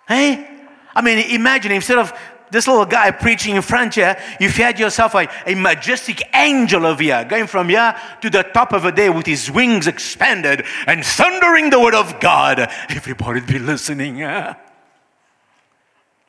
Hey? 0.09 0.51
I 0.95 1.03
mean, 1.03 1.19
imagine 1.31 1.73
instead 1.73 1.99
of 1.99 2.19
this 2.51 2.69
little 2.69 2.87
guy 2.87 3.11
preaching 3.11 3.57
in 3.57 3.63
front 3.63 3.95
here, 3.95 4.17
if 4.41 4.59
you 4.59 4.65
had 4.65 4.79
yourself 4.79 5.15
a, 5.15 5.29
a 5.47 5.55
majestic 5.55 6.23
angel 6.35 6.87
over 6.87 7.03
here, 7.03 7.25
going 7.25 7.47
from 7.47 7.69
here 7.69 7.97
to 8.21 8.31
the 8.31 8.43
top 8.43 8.73
of 8.73 8.85
a 8.85 8.93
day 8.93 9.11
with 9.11 9.27
his 9.27 9.51
wings 9.51 9.87
expanded 9.87 10.65
and 10.87 11.05
thundering 11.05 11.71
the 11.71 11.81
word 11.81 11.95
of 11.95 12.21
God, 12.21 12.61
everybody'd 12.89 13.47
be 13.47 13.59
listening. 13.59 14.23
Uh, 14.23 14.55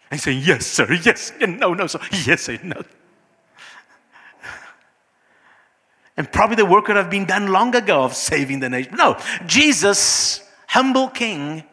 and 0.10 0.19
saying, 0.19 0.41
Yes, 0.43 0.65
sir, 0.65 0.91
yes, 1.03 1.34
no, 1.39 1.73
no, 1.73 1.88
sir, 1.88 1.99
yes, 2.25 2.41
sir, 2.43 2.60
no. 2.63 2.82
And 6.15 6.32
probably 6.32 6.56
the 6.56 6.65
work 6.65 6.86
could 6.86 6.95
have 6.95 7.12
been 7.12 7.25
done 7.25 7.51
long 7.51 7.75
ago 7.75 8.03
of 8.03 8.15
saving 8.15 8.60
the 8.60 8.69
nation. 8.69 8.95
No, 8.95 9.17
Jesus, 9.45 10.41
humble 10.67 11.10
king, 11.10 11.63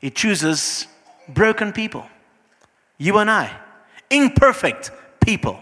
he 0.00 0.10
chooses 0.10 0.88
broken 1.28 1.72
people. 1.72 2.04
You 2.98 3.18
and 3.18 3.30
I 3.30 3.56
imperfect 4.10 4.90
people 5.20 5.60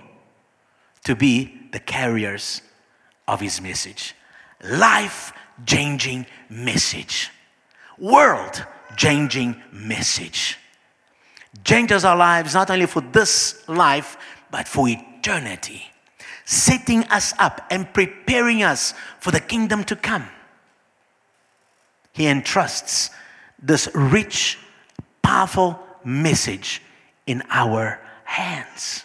to 1.04 1.14
be 1.14 1.68
the 1.72 1.80
carriers 1.80 2.62
of 3.26 3.40
his 3.40 3.61
message. 3.61 4.14
Life 4.62 5.33
changing 5.66 6.26
message. 6.48 7.30
World 7.98 8.64
changing 8.96 9.62
message. 9.72 10.59
Changes 11.64 12.04
our 12.04 12.16
lives 12.16 12.54
not 12.54 12.70
only 12.70 12.87
for 12.87 13.00
this 13.00 13.66
life, 13.68 14.16
but 14.50 14.66
for 14.66 14.88
eternity. 14.88 15.85
Setting 16.44 17.04
us 17.04 17.33
up 17.38 17.66
and 17.70 17.92
preparing 17.92 18.62
us 18.62 18.94
for 19.20 19.30
the 19.30 19.40
kingdom 19.40 19.85
to 19.85 19.96
come. 19.96 20.28
He 22.12 22.26
entrusts 22.26 23.11
this 23.61 23.88
rich, 23.94 24.59
powerful 25.22 25.78
message 26.04 26.83
in 27.26 27.42
our 27.50 28.00
hands. 28.24 29.04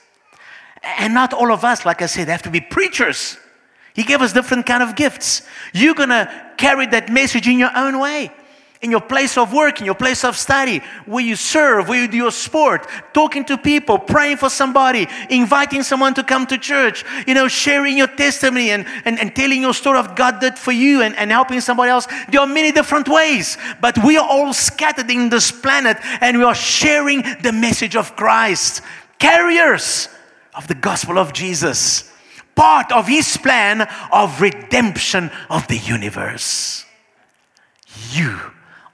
And 0.81 1.13
not 1.13 1.33
all 1.33 1.51
of 1.51 1.63
us, 1.63 1.85
like 1.85 2.01
I 2.01 2.05
said, 2.05 2.27
have 2.27 2.41
to 2.43 2.49
be 2.49 2.61
preachers. 2.61 3.37
He 3.93 4.03
gave 4.03 4.21
us 4.21 4.33
different 4.33 4.65
kind 4.65 4.81
of 4.81 4.95
gifts. 4.95 5.41
You're 5.73 5.95
going 5.95 6.09
to 6.09 6.51
carry 6.57 6.85
that 6.87 7.09
message 7.09 7.47
in 7.47 7.59
your 7.59 7.71
own 7.75 7.99
way. 7.99 8.31
In 8.81 8.91
your 8.91 9.01
place 9.01 9.37
of 9.37 9.51
work, 9.51 9.81
in 9.81 9.85
your 9.85 9.95
place 9.95 10.23
of 10.23 10.37
study, 10.37 10.81
where 11.05 11.21
you 11.21 11.35
serve, 11.35 11.89
where 11.89 12.01
you 12.01 12.07
do 12.07 12.15
your 12.15 12.31
sport, 12.31 12.87
talking 13.13 13.43
to 13.43 13.57
people, 13.57 13.99
praying 13.99 14.37
for 14.37 14.49
somebody, 14.49 15.05
inviting 15.29 15.83
someone 15.83 16.13
to 16.13 16.23
come 16.23 16.47
to 16.47 16.57
church, 16.57 17.03
you 17.27 17.33
know, 17.33 17.49
sharing 17.49 17.97
your 17.97 18.07
testimony 18.07 18.71
and, 18.71 18.85
and, 19.03 19.19
and 19.19 19.35
telling 19.35 19.59
your 19.59 19.73
story 19.73 19.99
of 19.99 20.15
God 20.15 20.39
did 20.39 20.57
for 20.57 20.71
you 20.71 21.01
and, 21.01 21.13
and 21.17 21.29
helping 21.29 21.59
somebody 21.59 21.89
else. 21.89 22.07
There 22.31 22.39
are 22.39 22.47
many 22.47 22.71
different 22.71 23.09
ways, 23.09 23.57
but 23.81 24.01
we 24.01 24.17
are 24.17 24.25
all 24.25 24.53
scattered 24.53 25.11
in 25.11 25.27
this 25.27 25.51
planet 25.51 25.97
and 26.21 26.37
we 26.37 26.45
are 26.45 26.55
sharing 26.55 27.23
the 27.41 27.51
message 27.51 27.97
of 27.97 28.15
Christ 28.15 28.81
carriers 29.19 30.09
of 30.55 30.67
the 30.67 30.75
gospel 30.75 31.19
of 31.19 31.33
Jesus, 31.33 32.11
part 32.55 32.91
of 32.91 33.07
his 33.07 33.37
plan 33.37 33.87
of 34.11 34.41
redemption 34.41 35.29
of 35.49 35.67
the 35.67 35.77
universe. 35.77 36.85
You 38.11 38.39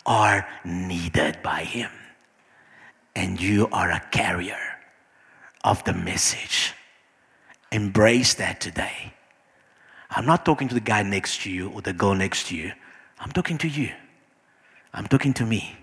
are 0.05 0.47
needed 0.63 1.37
by 1.41 1.63
him, 1.63 1.91
and 3.15 3.39
you 3.39 3.67
are 3.71 3.91
a 3.91 4.03
carrier 4.11 4.59
of 5.63 5.83
the 5.83 5.93
message. 5.93 6.73
Embrace 7.71 8.35
that 8.35 8.61
today. 8.61 9.13
I'm 10.09 10.25
not 10.25 10.45
talking 10.45 10.67
to 10.67 10.75
the 10.75 10.79
guy 10.79 11.03
next 11.03 11.41
to 11.41 11.51
you 11.51 11.69
or 11.69 11.81
the 11.81 11.93
girl 11.93 12.13
next 12.13 12.47
to 12.47 12.55
you. 12.55 12.71
I'm 13.19 13.31
talking 13.31 13.57
to 13.59 13.67
you. 13.67 13.91
I'm 14.93 15.07
talking 15.07 15.33
to 15.33 15.45
me. 15.45 15.75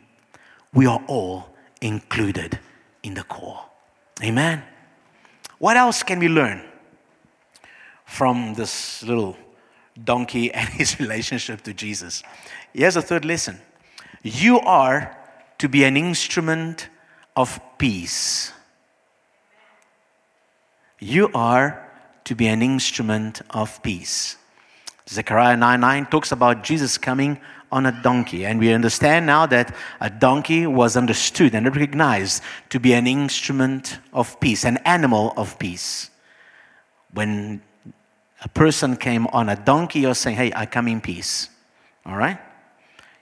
We 0.73 0.87
are 0.87 1.03
all 1.07 1.51
included 1.81 2.59
in 3.03 3.15
the 3.15 3.25
call. 3.25 3.72
Amen. 4.23 4.63
What 5.59 5.77
else 5.77 6.03
can 6.03 6.19
we 6.19 6.29
learn 6.29 6.63
from 8.05 8.55
this 8.55 9.03
little 9.03 9.37
donkey 10.05 10.53
and 10.53 10.69
his 10.69 10.99
relationship 11.05 11.63
to 11.63 11.73
Jesus. 11.73 12.23
Here's 12.73 12.97
a 12.97 13.03
third 13.03 13.25
lesson 13.25 13.61
you 14.23 14.61
are 14.61 15.17
to 15.59 15.69
be 15.69 15.85
an 15.85 15.97
instrument 15.97 16.89
of 17.37 17.61
peace. 17.79 18.53
You 20.99 21.31
are 21.35 21.91
to 22.25 22.35
be 22.35 22.47
an 22.47 22.63
instrument 22.63 23.43
of 23.51 23.83
peace. 23.83 24.37
Zechariah 25.09 25.57
9 25.57 25.81
9 25.81 26.07
talks 26.07 26.33
about 26.33 26.63
Jesus 26.63 26.97
coming 26.99 27.41
on 27.73 27.87
a 27.87 28.03
donkey. 28.03 28.45
And 28.45 28.61
we 28.61 28.73
understand 28.73 29.27
now 29.27 29.47
that 29.47 29.75
a 30.01 30.11
donkey 30.11 30.67
was 30.67 30.97
understood 30.97 31.55
and 31.55 31.67
recognized 31.67 32.43
to 32.69 32.79
be 32.79 32.93
an 32.93 33.07
instrument 33.07 33.99
of 34.13 34.39
peace, 34.39 34.65
an 34.65 34.77
animal 34.85 35.33
of 35.37 35.59
peace. 35.59 36.11
When 37.13 37.63
a 38.43 38.49
person 38.49 38.97
came 38.97 39.27
on 39.29 39.49
a 39.49 39.57
donkey, 39.57 40.01
you're 40.01 40.15
saying, 40.15 40.37
Hey, 40.37 40.53
I 40.55 40.67
come 40.67 40.87
in 40.87 41.01
peace. 41.01 41.49
All 42.05 42.17
right? 42.17 42.39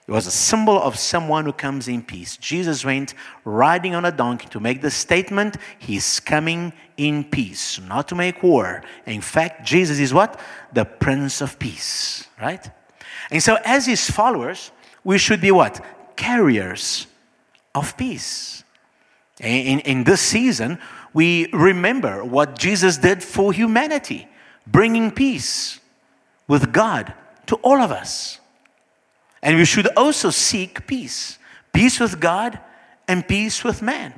It 0.07 0.11
was 0.11 0.27
a 0.27 0.31
symbol 0.31 0.81
of 0.81 0.97
someone 0.99 1.45
who 1.45 1.53
comes 1.53 1.87
in 1.87 2.01
peace. 2.01 2.35
Jesus 2.35 2.83
went 2.83 3.13
riding 3.45 3.95
on 3.95 4.03
a 4.03 4.11
donkey 4.11 4.47
to 4.49 4.59
make 4.59 4.81
the 4.81 4.91
statement, 4.91 5.57
He's 5.79 6.19
coming 6.19 6.73
in 6.97 7.23
peace, 7.23 7.79
not 7.79 8.09
to 8.09 8.15
make 8.15 8.43
war. 8.43 8.83
In 9.05 9.21
fact, 9.21 9.65
Jesus 9.65 9.99
is 9.99 10.13
what? 10.13 10.39
The 10.73 10.85
Prince 10.85 11.39
of 11.39 11.57
Peace, 11.59 12.27
right? 12.41 12.69
And 13.31 13.41
so, 13.41 13.57
as 13.63 13.85
his 13.85 14.09
followers, 14.09 14.71
we 15.03 15.17
should 15.17 15.41
be 15.41 15.51
what? 15.51 15.83
Carriers 16.15 17.07
of 17.73 17.95
peace. 17.97 18.63
In, 19.39 19.79
in 19.79 20.03
this 20.03 20.21
season, 20.21 20.77
we 21.13 21.49
remember 21.51 22.23
what 22.23 22.59
Jesus 22.59 22.97
did 22.97 23.23
for 23.23 23.51
humanity, 23.53 24.27
bringing 24.67 25.09
peace 25.09 25.79
with 26.47 26.71
God 26.71 27.13
to 27.47 27.55
all 27.55 27.81
of 27.81 27.91
us. 27.91 28.39
And 29.41 29.57
we 29.57 29.65
should 29.65 29.87
also 29.97 30.29
seek 30.29 30.85
peace 30.85 31.37
peace 31.73 32.01
with 32.01 32.19
God 32.19 32.59
and 33.07 33.25
peace 33.25 33.63
with 33.63 33.81
man. 33.81 34.13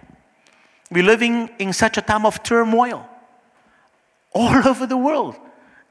We're 0.91 1.03
living 1.03 1.49
in 1.59 1.71
such 1.71 1.97
a 1.97 2.01
time 2.01 2.25
of 2.25 2.41
turmoil 2.41 3.07
all 4.33 4.67
over 4.67 4.85
the 4.85 4.97
world. 4.97 5.35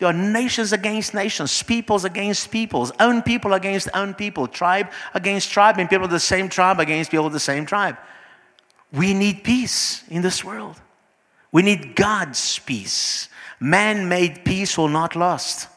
There 0.03 0.11
are 0.11 0.12
nations 0.12 0.73
against 0.73 1.15
nations, 1.15 1.62
peoples 1.62 2.05
against 2.05 2.51
peoples, 2.51 2.91
own 2.99 3.23
people 3.23 3.55
against 3.55 3.88
own 3.95 4.15
people, 4.15 4.49
tribe 4.49 4.91
against 5.15 5.53
tribe, 5.53 5.79
and 5.79 5.88
people 5.88 6.07
of 6.07 6.11
the 6.11 6.19
same 6.19 6.49
tribe 6.49 6.81
against 6.81 7.12
people 7.12 7.25
of 7.25 7.33
the 7.33 7.38
same 7.38 7.65
tribe. 7.65 7.97
We 8.93 9.15
need 9.15 9.45
peace 9.45 10.03
in 10.11 10.21
this 10.21 10.43
world. 10.43 10.81
We 11.53 11.62
need 11.62 11.95
God's 11.95 12.59
peace. 12.59 13.29
Man 13.61 14.09
made 14.09 14.45
peace 14.45 14.77
will 14.77 14.88
not 14.88 15.15
last. 15.15 15.69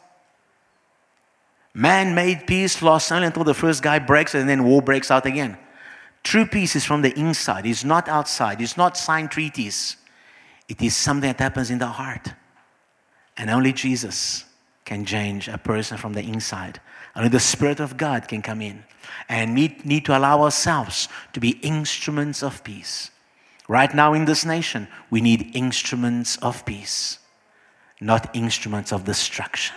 Man 1.75 2.15
made 2.15 2.47
peace 2.47 2.81
lasts 2.81 3.11
only 3.11 3.27
until 3.27 3.43
the 3.43 3.53
first 3.53 3.83
guy 3.83 3.99
breaks 3.99 4.33
and 4.33 4.49
then 4.49 4.63
war 4.63 4.81
breaks 4.81 5.11
out 5.11 5.27
again. 5.27 5.55
True 6.23 6.47
peace 6.47 6.75
is 6.75 6.83
from 6.83 7.03
the 7.03 7.13
inside, 7.15 7.67
it's 7.67 7.83
not 7.83 8.09
outside, 8.09 8.59
it's 8.59 8.75
not 8.75 8.97
signed 8.97 9.29
treaties. 9.29 9.97
It 10.67 10.81
is 10.81 10.95
something 10.95 11.29
that 11.29 11.39
happens 11.39 11.69
in 11.69 11.77
the 11.77 11.85
heart. 11.85 12.33
And 13.37 13.49
only 13.49 13.73
Jesus 13.73 14.45
can 14.85 15.03
change 15.05 15.47
a 15.47 15.57
person 15.57 15.97
from 15.97 16.13
the 16.13 16.21
inside. 16.21 16.79
Only 17.15 17.29
the 17.29 17.39
Spirit 17.39 17.79
of 17.79 17.97
God 17.97 18.27
can 18.27 18.41
come 18.41 18.61
in 18.61 18.83
and 19.27 19.55
need, 19.55 19.85
need 19.85 20.05
to 20.05 20.17
allow 20.17 20.43
ourselves 20.43 21.09
to 21.33 21.39
be 21.39 21.59
instruments 21.61 22.43
of 22.43 22.63
peace. 22.63 23.11
Right 23.67 23.93
now 23.93 24.13
in 24.13 24.25
this 24.25 24.45
nation, 24.45 24.87
we 25.09 25.21
need 25.21 25.55
instruments 25.55 26.37
of 26.37 26.65
peace, 26.65 27.19
not 27.99 28.33
instruments 28.35 28.93
of 28.93 29.05
destruction. 29.05 29.75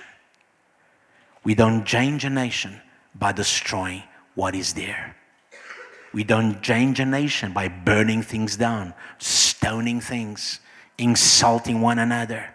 We 1.42 1.54
don't 1.54 1.86
change 1.86 2.24
a 2.24 2.30
nation 2.30 2.80
by 3.14 3.32
destroying 3.32 4.02
what 4.34 4.54
is 4.54 4.74
there. 4.74 5.16
We 6.12 6.24
don't 6.24 6.62
change 6.62 7.00
a 7.00 7.06
nation 7.06 7.52
by 7.52 7.68
burning 7.68 8.22
things 8.22 8.56
down, 8.56 8.94
stoning 9.18 10.00
things, 10.00 10.60
insulting 10.98 11.80
one 11.80 11.98
another 11.98 12.50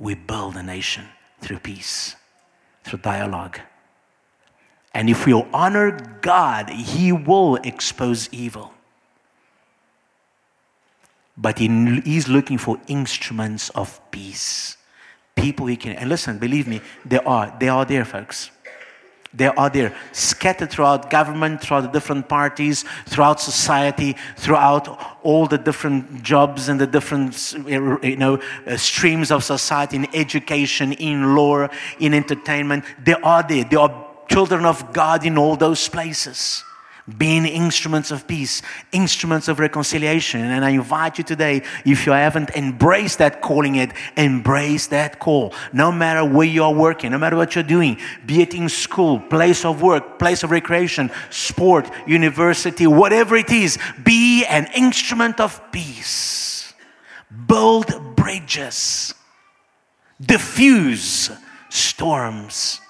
we 0.00 0.14
build 0.14 0.56
a 0.56 0.62
nation 0.62 1.04
through 1.40 1.58
peace, 1.58 2.16
through 2.82 2.98
dialogue. 3.00 3.60
And 4.92 5.08
if 5.08 5.26
we'll 5.26 5.46
honor 5.52 6.18
God, 6.22 6.70
He 6.70 7.12
will 7.12 7.56
expose 7.56 8.28
evil. 8.32 8.72
But 11.36 11.58
He 11.58 11.68
is 12.06 12.28
looking 12.28 12.58
for 12.58 12.80
instruments 12.88 13.68
of 13.70 14.00
peace. 14.10 14.76
People 15.36 15.66
He 15.66 15.76
can, 15.76 15.92
and 15.92 16.08
listen, 16.08 16.38
believe 16.38 16.66
me, 16.66 16.80
they 17.04 17.18
are, 17.18 17.54
they 17.60 17.68
are 17.68 17.84
there, 17.84 18.04
folks. 18.04 18.50
They 19.32 19.46
are 19.46 19.70
there, 19.70 19.94
scattered 20.10 20.70
throughout 20.70 21.08
government, 21.08 21.60
throughout 21.60 21.82
the 21.82 21.88
different 21.88 22.28
parties, 22.28 22.84
throughout 23.06 23.40
society, 23.40 24.16
throughout 24.36 24.88
all 25.22 25.46
the 25.46 25.58
different 25.58 26.22
jobs 26.24 26.68
and 26.68 26.80
the 26.80 26.86
different 26.86 27.54
you 27.66 28.16
know, 28.16 28.40
uh, 28.66 28.76
streams 28.76 29.30
of 29.30 29.44
society 29.44 29.96
in 29.96 30.14
education, 30.14 30.92
in 30.94 31.36
law, 31.36 31.68
in 32.00 32.12
entertainment. 32.12 32.84
They 33.04 33.14
are 33.14 33.44
there. 33.44 33.64
They 33.64 33.76
are 33.76 34.06
children 34.28 34.64
of 34.64 34.92
God 34.92 35.24
in 35.24 35.38
all 35.38 35.56
those 35.56 35.88
places 35.88 36.64
being 37.18 37.46
instruments 37.46 38.10
of 38.10 38.26
peace, 38.26 38.62
instruments 38.92 39.48
of 39.48 39.58
reconciliation. 39.58 40.40
And 40.40 40.64
I 40.64 40.70
invite 40.70 41.18
you 41.18 41.24
today, 41.24 41.62
if 41.84 42.06
you 42.06 42.12
haven't 42.12 42.50
embraced 42.50 43.18
that 43.18 43.40
calling 43.40 43.76
it, 43.76 43.92
embrace 44.16 44.88
that 44.88 45.18
call. 45.18 45.52
No 45.72 45.92
matter 45.92 46.24
where 46.24 46.46
you 46.46 46.64
are 46.64 46.74
working, 46.74 47.12
no 47.12 47.18
matter 47.18 47.36
what 47.36 47.54
you're 47.54 47.64
doing, 47.64 47.98
be 48.26 48.42
it 48.42 48.54
in 48.54 48.68
school, 48.68 49.20
place 49.20 49.64
of 49.64 49.82
work, 49.82 50.18
place 50.18 50.42
of 50.42 50.50
recreation, 50.50 51.10
sport, 51.30 51.90
university, 52.06 52.86
whatever 52.86 53.36
it 53.36 53.50
is, 53.50 53.78
be 54.02 54.44
an 54.46 54.66
instrument 54.74 55.40
of 55.40 55.60
peace. 55.72 56.74
Build 57.46 58.16
bridges, 58.16 59.14
diffuse 60.20 61.30
storms 61.68 62.80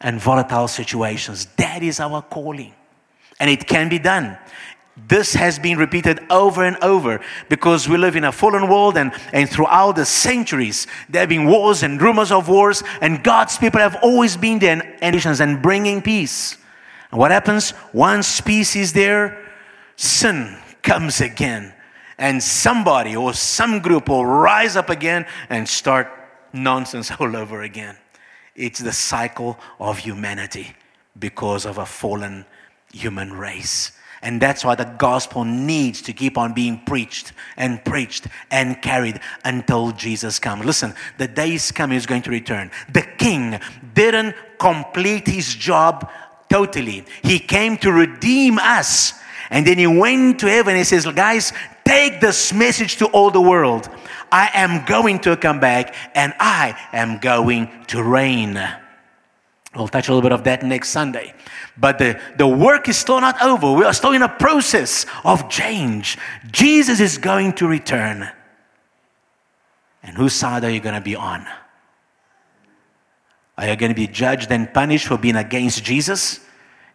and 0.00 0.20
volatile 0.20 0.68
situations. 0.68 1.46
That 1.56 1.82
is 1.82 2.00
our 2.00 2.22
calling 2.22 2.74
and 3.40 3.50
it 3.50 3.66
can 3.66 3.88
be 3.88 3.98
done. 3.98 4.38
This 5.08 5.34
has 5.34 5.58
been 5.58 5.78
repeated 5.78 6.20
over 6.30 6.64
and 6.64 6.76
over 6.82 7.20
because 7.48 7.88
we 7.88 7.96
live 7.96 8.16
in 8.16 8.24
a 8.24 8.32
fallen 8.32 8.68
world, 8.68 8.96
and, 8.96 9.12
and 9.32 9.48
throughout 9.48 9.96
the 9.96 10.04
centuries, 10.04 10.86
there 11.08 11.20
have 11.20 11.28
been 11.28 11.46
wars 11.46 11.82
and 11.82 12.00
rumors 12.00 12.30
of 12.30 12.48
wars, 12.48 12.82
and 13.00 13.24
God's 13.24 13.56
people 13.56 13.80
have 13.80 13.96
always 14.02 14.36
been 14.36 14.58
there 14.58 14.96
and, 15.00 15.40
and 15.40 15.62
bringing 15.62 16.02
peace. 16.02 16.58
And 17.10 17.18
what 17.18 17.30
happens? 17.30 17.72
Once 17.92 18.40
peace 18.40 18.76
is 18.76 18.92
there, 18.92 19.50
sin 19.96 20.58
comes 20.82 21.20
again, 21.20 21.72
and 22.18 22.42
somebody 22.42 23.16
or 23.16 23.32
some 23.32 23.80
group 23.80 24.08
will 24.08 24.26
rise 24.26 24.76
up 24.76 24.90
again 24.90 25.26
and 25.48 25.68
start 25.68 26.08
nonsense 26.52 27.10
all 27.18 27.36
over 27.36 27.62
again. 27.62 27.96
It's 28.54 28.80
the 28.80 28.92
cycle 28.92 29.58
of 29.78 29.98
humanity 29.98 30.74
because 31.18 31.64
of 31.64 31.78
a 31.78 31.86
fallen 31.86 32.44
human 32.92 33.32
race. 33.32 33.92
And 34.22 34.40
that's 34.40 34.64
why 34.64 34.74
the 34.74 34.84
gospel 34.84 35.44
needs 35.44 36.02
to 36.02 36.12
keep 36.12 36.36
on 36.36 36.52
being 36.52 36.80
preached 36.84 37.32
and 37.56 37.82
preached 37.84 38.26
and 38.50 38.80
carried 38.82 39.20
until 39.44 39.92
Jesus 39.92 40.38
comes. 40.38 40.64
Listen, 40.64 40.94
the 41.16 41.26
day 41.26 41.54
is 41.54 41.72
coming, 41.72 41.94
he's 41.94 42.06
going 42.06 42.22
to 42.22 42.30
return. 42.30 42.70
The 42.92 43.02
king 43.02 43.58
didn't 43.94 44.34
complete 44.58 45.26
his 45.26 45.54
job 45.54 46.10
totally, 46.50 47.04
he 47.22 47.38
came 47.38 47.78
to 47.78 47.92
redeem 47.92 48.58
us. 48.58 49.14
And 49.50 49.66
then 49.66 49.78
he 49.78 49.86
went 49.86 50.38
to 50.40 50.46
heaven. 50.46 50.76
He 50.76 50.84
says, 50.84 51.04
Guys, 51.06 51.52
take 51.84 52.20
this 52.20 52.52
message 52.52 52.98
to 52.98 53.06
all 53.06 53.32
the 53.32 53.40
world. 53.40 53.88
I 54.30 54.48
am 54.54 54.84
going 54.84 55.18
to 55.20 55.36
come 55.36 55.58
back 55.58 55.94
and 56.14 56.32
I 56.38 56.78
am 56.92 57.18
going 57.18 57.68
to 57.88 58.00
reign. 58.00 58.56
We'll 59.74 59.88
touch 59.88 60.08
a 60.08 60.12
little 60.12 60.22
bit 60.22 60.32
of 60.32 60.44
that 60.44 60.64
next 60.64 60.88
Sunday. 60.88 61.32
But 61.78 61.98
the, 61.98 62.20
the 62.36 62.46
work 62.46 62.88
is 62.88 62.96
still 62.96 63.20
not 63.20 63.40
over. 63.40 63.72
We 63.72 63.84
are 63.84 63.92
still 63.92 64.12
in 64.12 64.22
a 64.22 64.28
process 64.28 65.06
of 65.24 65.48
change. 65.48 66.18
Jesus 66.50 66.98
is 66.98 67.18
going 67.18 67.52
to 67.54 67.68
return. 67.68 68.28
And 70.02 70.16
whose 70.16 70.32
side 70.32 70.64
are 70.64 70.70
you 70.70 70.80
going 70.80 70.96
to 70.96 71.00
be 71.00 71.14
on? 71.14 71.46
Are 73.56 73.68
you 73.68 73.76
going 73.76 73.90
to 73.90 73.96
be 73.96 74.08
judged 74.08 74.50
and 74.50 74.72
punished 74.72 75.06
for 75.06 75.18
being 75.18 75.36
against 75.36 75.84
Jesus 75.84 76.40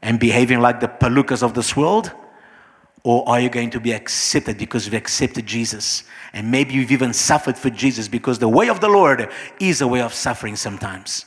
and 0.01 0.19
behaving 0.19 0.59
like 0.59 0.81
the 0.81 0.87
palookas 0.87 1.43
of 1.43 1.53
this 1.53 1.77
world? 1.77 2.11
Or 3.03 3.27
are 3.29 3.39
you 3.39 3.49
going 3.49 3.69
to 3.69 3.79
be 3.79 3.93
accepted 3.93 4.57
because 4.57 4.85
you've 4.85 4.95
accepted 4.95 5.45
Jesus? 5.45 6.03
And 6.33 6.51
maybe 6.51 6.73
you've 6.73 6.91
even 6.91 7.13
suffered 7.13 7.57
for 7.57 7.69
Jesus 7.69 8.07
because 8.09 8.39
the 8.39 8.49
way 8.49 8.67
of 8.67 8.81
the 8.81 8.89
Lord 8.89 9.29
is 9.61 9.79
a 9.79 9.87
way 9.87 10.01
of 10.01 10.13
suffering 10.13 10.57
sometimes 10.57 11.25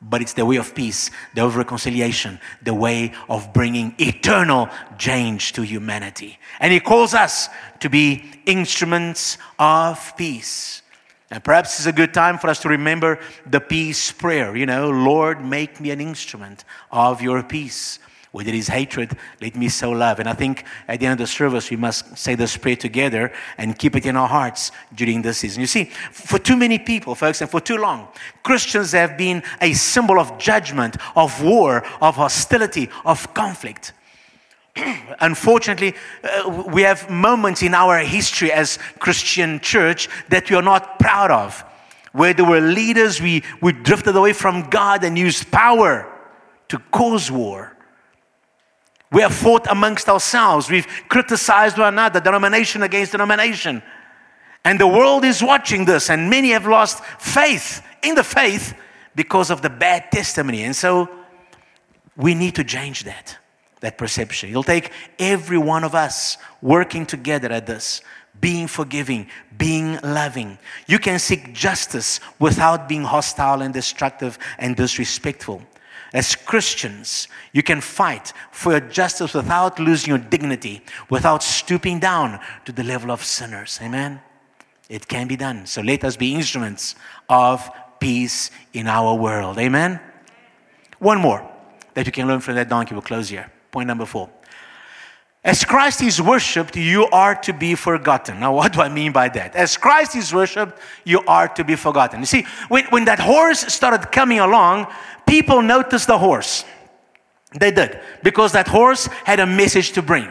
but 0.00 0.22
it's 0.22 0.34
the 0.34 0.46
way 0.46 0.56
of 0.56 0.74
peace, 0.74 1.10
the 1.34 1.42
way 1.42 1.46
of 1.46 1.56
reconciliation, 1.56 2.40
the 2.62 2.74
way 2.74 3.12
of 3.28 3.52
bringing 3.52 3.94
eternal 3.98 4.68
change 4.96 5.52
to 5.54 5.62
humanity. 5.62 6.38
And 6.60 6.72
He 6.72 6.80
calls 6.80 7.14
us 7.14 7.48
to 7.80 7.90
be 7.90 8.24
instruments 8.46 9.38
of 9.58 10.16
peace. 10.16 10.82
And 11.30 11.44
perhaps 11.44 11.78
it's 11.78 11.86
a 11.86 11.92
good 11.92 12.14
time 12.14 12.38
for 12.38 12.48
us 12.48 12.60
to 12.60 12.68
remember 12.68 13.18
the 13.44 13.60
peace 13.60 14.12
prayer. 14.12 14.56
You 14.56 14.66
know, 14.66 14.90
Lord, 14.90 15.44
make 15.44 15.80
me 15.80 15.90
an 15.90 16.00
instrument 16.00 16.64
of 16.90 17.20
your 17.20 17.42
peace. 17.42 17.98
Where 18.30 18.44
there 18.44 18.54
is 18.54 18.68
hatred, 18.68 19.16
let 19.40 19.56
me 19.56 19.68
sow 19.68 19.90
love. 19.90 20.18
And 20.18 20.28
I 20.28 20.34
think 20.34 20.64
at 20.86 21.00
the 21.00 21.06
end 21.06 21.12
of 21.14 21.18
the 21.18 21.26
service, 21.26 21.70
we 21.70 21.76
must 21.76 22.16
say 22.18 22.34
this 22.34 22.56
prayer 22.58 22.76
together 22.76 23.32
and 23.56 23.78
keep 23.78 23.96
it 23.96 24.04
in 24.04 24.16
our 24.16 24.28
hearts 24.28 24.70
during 24.94 25.22
this 25.22 25.38
season. 25.38 25.62
You 25.62 25.66
see, 25.66 25.84
for 26.12 26.38
too 26.38 26.56
many 26.56 26.78
people, 26.78 27.14
folks, 27.14 27.40
and 27.40 27.50
for 27.50 27.60
too 27.60 27.78
long, 27.78 28.08
Christians 28.42 28.92
have 28.92 29.16
been 29.16 29.42
a 29.62 29.72
symbol 29.72 30.20
of 30.20 30.36
judgment, 30.38 30.96
of 31.16 31.42
war, 31.42 31.86
of 32.02 32.16
hostility, 32.16 32.90
of 33.06 33.32
conflict. 33.32 33.94
Unfortunately, 35.20 35.94
uh, 36.22 36.64
we 36.68 36.82
have 36.82 37.08
moments 37.10 37.62
in 37.62 37.74
our 37.74 37.98
history 37.98 38.52
as 38.52 38.78
Christian 38.98 39.60
church 39.60 40.08
that 40.28 40.50
we 40.50 40.56
are 40.56 40.62
not 40.62 40.98
proud 40.98 41.30
of, 41.30 41.64
where 42.12 42.34
there 42.34 42.44
were 42.44 42.60
leaders, 42.60 43.20
we, 43.20 43.42
we 43.62 43.72
drifted 43.72 44.16
away 44.16 44.32
from 44.32 44.68
God 44.68 45.04
and 45.04 45.18
used 45.18 45.50
power 45.50 46.06
to 46.68 46.78
cause 46.92 47.30
war. 47.30 47.74
We 49.10 49.22
have 49.22 49.34
fought 49.34 49.66
amongst 49.68 50.08
ourselves. 50.08 50.70
We've 50.70 50.86
criticized 51.08 51.78
one 51.78 51.94
another, 51.94 52.20
denomination 52.20 52.82
against 52.82 53.12
denomination. 53.12 53.82
And 54.64 54.78
the 54.78 54.86
world 54.86 55.24
is 55.24 55.42
watching 55.42 55.84
this, 55.84 56.10
and 56.10 56.28
many 56.28 56.50
have 56.50 56.66
lost 56.66 57.02
faith 57.18 57.82
in 58.02 58.14
the 58.14 58.24
faith 58.24 58.74
because 59.14 59.50
of 59.50 59.62
the 59.62 59.70
bad 59.70 60.12
testimony. 60.12 60.64
And 60.64 60.76
so 60.76 61.08
we 62.16 62.34
need 62.34 62.54
to 62.56 62.64
change 62.64 63.04
that, 63.04 63.38
that 63.80 63.96
perception. 63.96 64.50
It'll 64.50 64.62
take 64.62 64.92
every 65.18 65.58
one 65.58 65.84
of 65.84 65.94
us 65.94 66.36
working 66.60 67.06
together 67.06 67.50
at 67.50 67.66
this, 67.66 68.02
being 68.40 68.66
forgiving, 68.66 69.28
being 69.56 69.98
loving. 70.02 70.58
You 70.86 70.98
can 70.98 71.18
seek 71.18 71.54
justice 71.54 72.20
without 72.38 72.88
being 72.88 73.04
hostile 73.04 73.62
and 73.62 73.72
destructive 73.72 74.38
and 74.58 74.76
disrespectful. 74.76 75.62
As 76.12 76.34
Christians, 76.34 77.28
you 77.52 77.62
can 77.62 77.80
fight 77.80 78.32
for 78.50 78.72
your 78.72 78.80
justice 78.80 79.34
without 79.34 79.78
losing 79.78 80.08
your 80.08 80.18
dignity, 80.18 80.82
without 81.10 81.42
stooping 81.42 82.00
down 82.00 82.40
to 82.64 82.72
the 82.72 82.82
level 82.82 83.10
of 83.10 83.22
sinners. 83.22 83.78
Amen? 83.82 84.20
It 84.88 85.06
can 85.06 85.28
be 85.28 85.36
done. 85.36 85.66
So 85.66 85.82
let 85.82 86.04
us 86.04 86.16
be 86.16 86.34
instruments 86.34 86.94
of 87.28 87.70
peace 88.00 88.50
in 88.72 88.86
our 88.86 89.14
world. 89.14 89.58
Amen? 89.58 90.00
One 90.98 91.20
more 91.20 91.46
that 91.94 92.06
you 92.06 92.12
can 92.12 92.26
learn 92.26 92.40
from 92.40 92.54
that 92.54 92.68
donkey. 92.68 92.94
We'll 92.94 93.02
close 93.02 93.28
here. 93.28 93.50
Point 93.70 93.86
number 93.86 94.06
four. 94.06 94.30
As 95.48 95.64
Christ 95.64 96.02
is 96.02 96.20
worshipped, 96.20 96.76
you 96.76 97.06
are 97.06 97.34
to 97.36 97.54
be 97.54 97.74
forgotten. 97.74 98.38
Now, 98.38 98.52
what 98.54 98.74
do 98.74 98.82
I 98.82 98.90
mean 98.90 99.12
by 99.12 99.30
that? 99.30 99.56
As 99.56 99.78
Christ 99.78 100.14
is 100.14 100.34
worshipped, 100.34 100.78
you 101.04 101.22
are 101.26 101.48
to 101.48 101.64
be 101.64 101.74
forgotten. 101.74 102.20
You 102.20 102.26
see, 102.26 102.46
when, 102.68 102.84
when 102.90 103.06
that 103.06 103.18
horse 103.18 103.60
started 103.60 104.12
coming 104.12 104.40
along, 104.40 104.88
people 105.26 105.62
noticed 105.62 106.06
the 106.06 106.18
horse. 106.18 106.66
They 107.58 107.70
did, 107.70 107.98
because 108.22 108.52
that 108.52 108.68
horse 108.68 109.06
had 109.24 109.40
a 109.40 109.46
message 109.46 109.92
to 109.92 110.02
bring. 110.02 110.28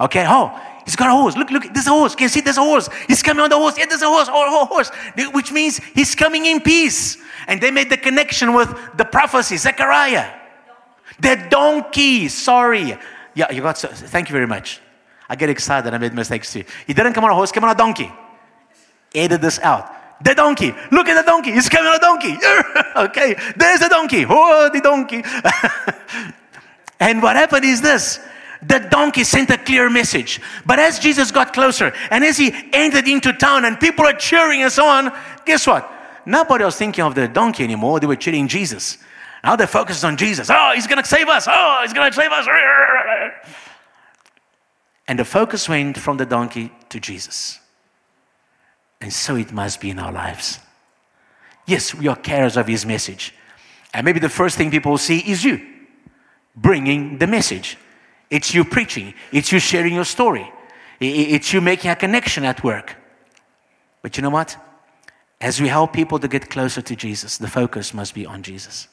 Okay, 0.00 0.24
oh, 0.26 0.60
he's 0.84 0.96
got 0.96 1.10
a 1.10 1.12
horse. 1.12 1.36
Look, 1.36 1.52
look, 1.52 1.72
there's 1.72 1.86
a 1.86 1.90
horse. 1.90 2.16
Can 2.16 2.24
you 2.24 2.28
see 2.28 2.40
there's 2.40 2.58
a 2.58 2.64
horse? 2.64 2.88
He's 3.06 3.22
coming 3.22 3.44
on 3.44 3.50
the 3.50 3.56
horse. 3.56 3.78
Yeah, 3.78 3.86
there's 3.86 4.02
a 4.02 4.08
horse, 4.08 4.26
oh, 4.28 4.34
oh, 4.34 4.66
horse, 4.66 4.90
which 5.32 5.52
means 5.52 5.78
he's 5.94 6.16
coming 6.16 6.44
in 6.44 6.60
peace. 6.60 7.18
And 7.46 7.60
they 7.60 7.70
made 7.70 7.88
the 7.88 7.98
connection 7.98 8.52
with 8.52 8.76
the 8.96 9.04
prophecy, 9.04 9.58
Zechariah. 9.58 10.28
The 11.20 11.46
donkey, 11.48 12.26
sorry. 12.26 12.98
Yeah, 13.36 13.52
you 13.52 13.60
got, 13.60 13.76
so, 13.76 13.88
thank 13.88 14.30
you 14.30 14.32
very 14.32 14.46
much. 14.46 14.80
I 15.28 15.36
get 15.36 15.50
excited, 15.50 15.92
I 15.92 15.98
made 15.98 16.14
mistakes 16.14 16.52
too. 16.52 16.64
He 16.86 16.94
didn't 16.94 17.12
come 17.12 17.22
on 17.24 17.30
a 17.30 17.34
horse, 17.34 17.52
came 17.52 17.62
on 17.64 17.70
a 17.70 17.74
donkey. 17.74 18.10
Edit 19.14 19.42
this 19.42 19.60
out. 19.60 19.92
The 20.24 20.34
donkey. 20.34 20.74
Look 20.90 21.08
at 21.08 21.22
the 21.22 21.30
donkey. 21.30 21.52
He's 21.52 21.68
coming 21.68 21.88
on 21.88 21.96
a 21.96 22.00
donkey. 22.00 22.34
okay, 22.96 23.36
there's 23.54 23.80
the 23.80 23.88
donkey. 23.90 24.24
Oh, 24.26 24.70
the 24.72 24.80
donkey. 24.80 25.22
and 27.00 27.22
what 27.22 27.36
happened 27.36 27.66
is 27.66 27.82
this 27.82 28.20
the 28.62 28.78
donkey 28.78 29.22
sent 29.22 29.50
a 29.50 29.58
clear 29.58 29.90
message. 29.90 30.40
But 30.64 30.78
as 30.78 30.98
Jesus 30.98 31.30
got 31.30 31.52
closer 31.52 31.92
and 32.10 32.24
as 32.24 32.38
he 32.38 32.54
entered 32.72 33.06
into 33.06 33.34
town 33.34 33.66
and 33.66 33.78
people 33.78 34.06
are 34.06 34.14
cheering 34.14 34.62
and 34.62 34.72
so 34.72 34.86
on, 34.86 35.12
guess 35.44 35.66
what? 35.66 35.92
Nobody 36.24 36.64
was 36.64 36.76
thinking 36.76 37.04
of 37.04 37.14
the 37.14 37.28
donkey 37.28 37.64
anymore. 37.64 38.00
They 38.00 38.06
were 38.06 38.16
cheering 38.16 38.48
Jesus. 38.48 38.96
Now 39.44 39.56
the 39.56 39.66
focus 39.66 39.98
is 39.98 40.04
on 40.04 40.16
Jesus. 40.16 40.50
Oh, 40.50 40.72
he's 40.74 40.86
going 40.86 41.02
to 41.02 41.08
save 41.08 41.28
us. 41.28 41.46
Oh, 41.48 41.78
he's 41.82 41.92
going 41.92 42.10
to 42.10 42.16
save 42.16 42.30
us. 42.32 42.46
And 45.08 45.18
the 45.18 45.24
focus 45.24 45.68
went 45.68 45.98
from 45.98 46.16
the 46.16 46.26
donkey 46.26 46.72
to 46.88 46.98
Jesus. 46.98 47.60
And 49.00 49.12
so 49.12 49.36
it 49.36 49.52
must 49.52 49.80
be 49.80 49.90
in 49.90 49.98
our 49.98 50.12
lives. 50.12 50.58
Yes, 51.66 51.94
we 51.94 52.08
are 52.08 52.16
carriers 52.16 52.56
of 52.56 52.66
his 52.66 52.86
message. 52.86 53.34
And 53.92 54.04
maybe 54.04 54.20
the 54.20 54.28
first 54.28 54.56
thing 54.56 54.70
people 54.70 54.98
see 54.98 55.18
is 55.18 55.44
you 55.44 55.60
bringing 56.54 57.18
the 57.18 57.26
message. 57.26 57.76
It's 58.30 58.52
you 58.52 58.64
preaching, 58.64 59.14
it's 59.30 59.52
you 59.52 59.60
sharing 59.60 59.94
your 59.94 60.04
story, 60.04 60.50
it's 60.98 61.52
you 61.52 61.60
making 61.60 61.92
a 61.92 61.96
connection 61.96 62.44
at 62.44 62.64
work. 62.64 62.96
But 64.02 64.16
you 64.16 64.22
know 64.22 64.30
what? 64.30 64.56
As 65.40 65.60
we 65.60 65.68
help 65.68 65.92
people 65.92 66.18
to 66.18 66.26
get 66.26 66.50
closer 66.50 66.82
to 66.82 66.96
Jesus, 66.96 67.38
the 67.38 67.48
focus 67.48 67.94
must 67.94 68.14
be 68.14 68.26
on 68.26 68.42
Jesus. 68.42 68.88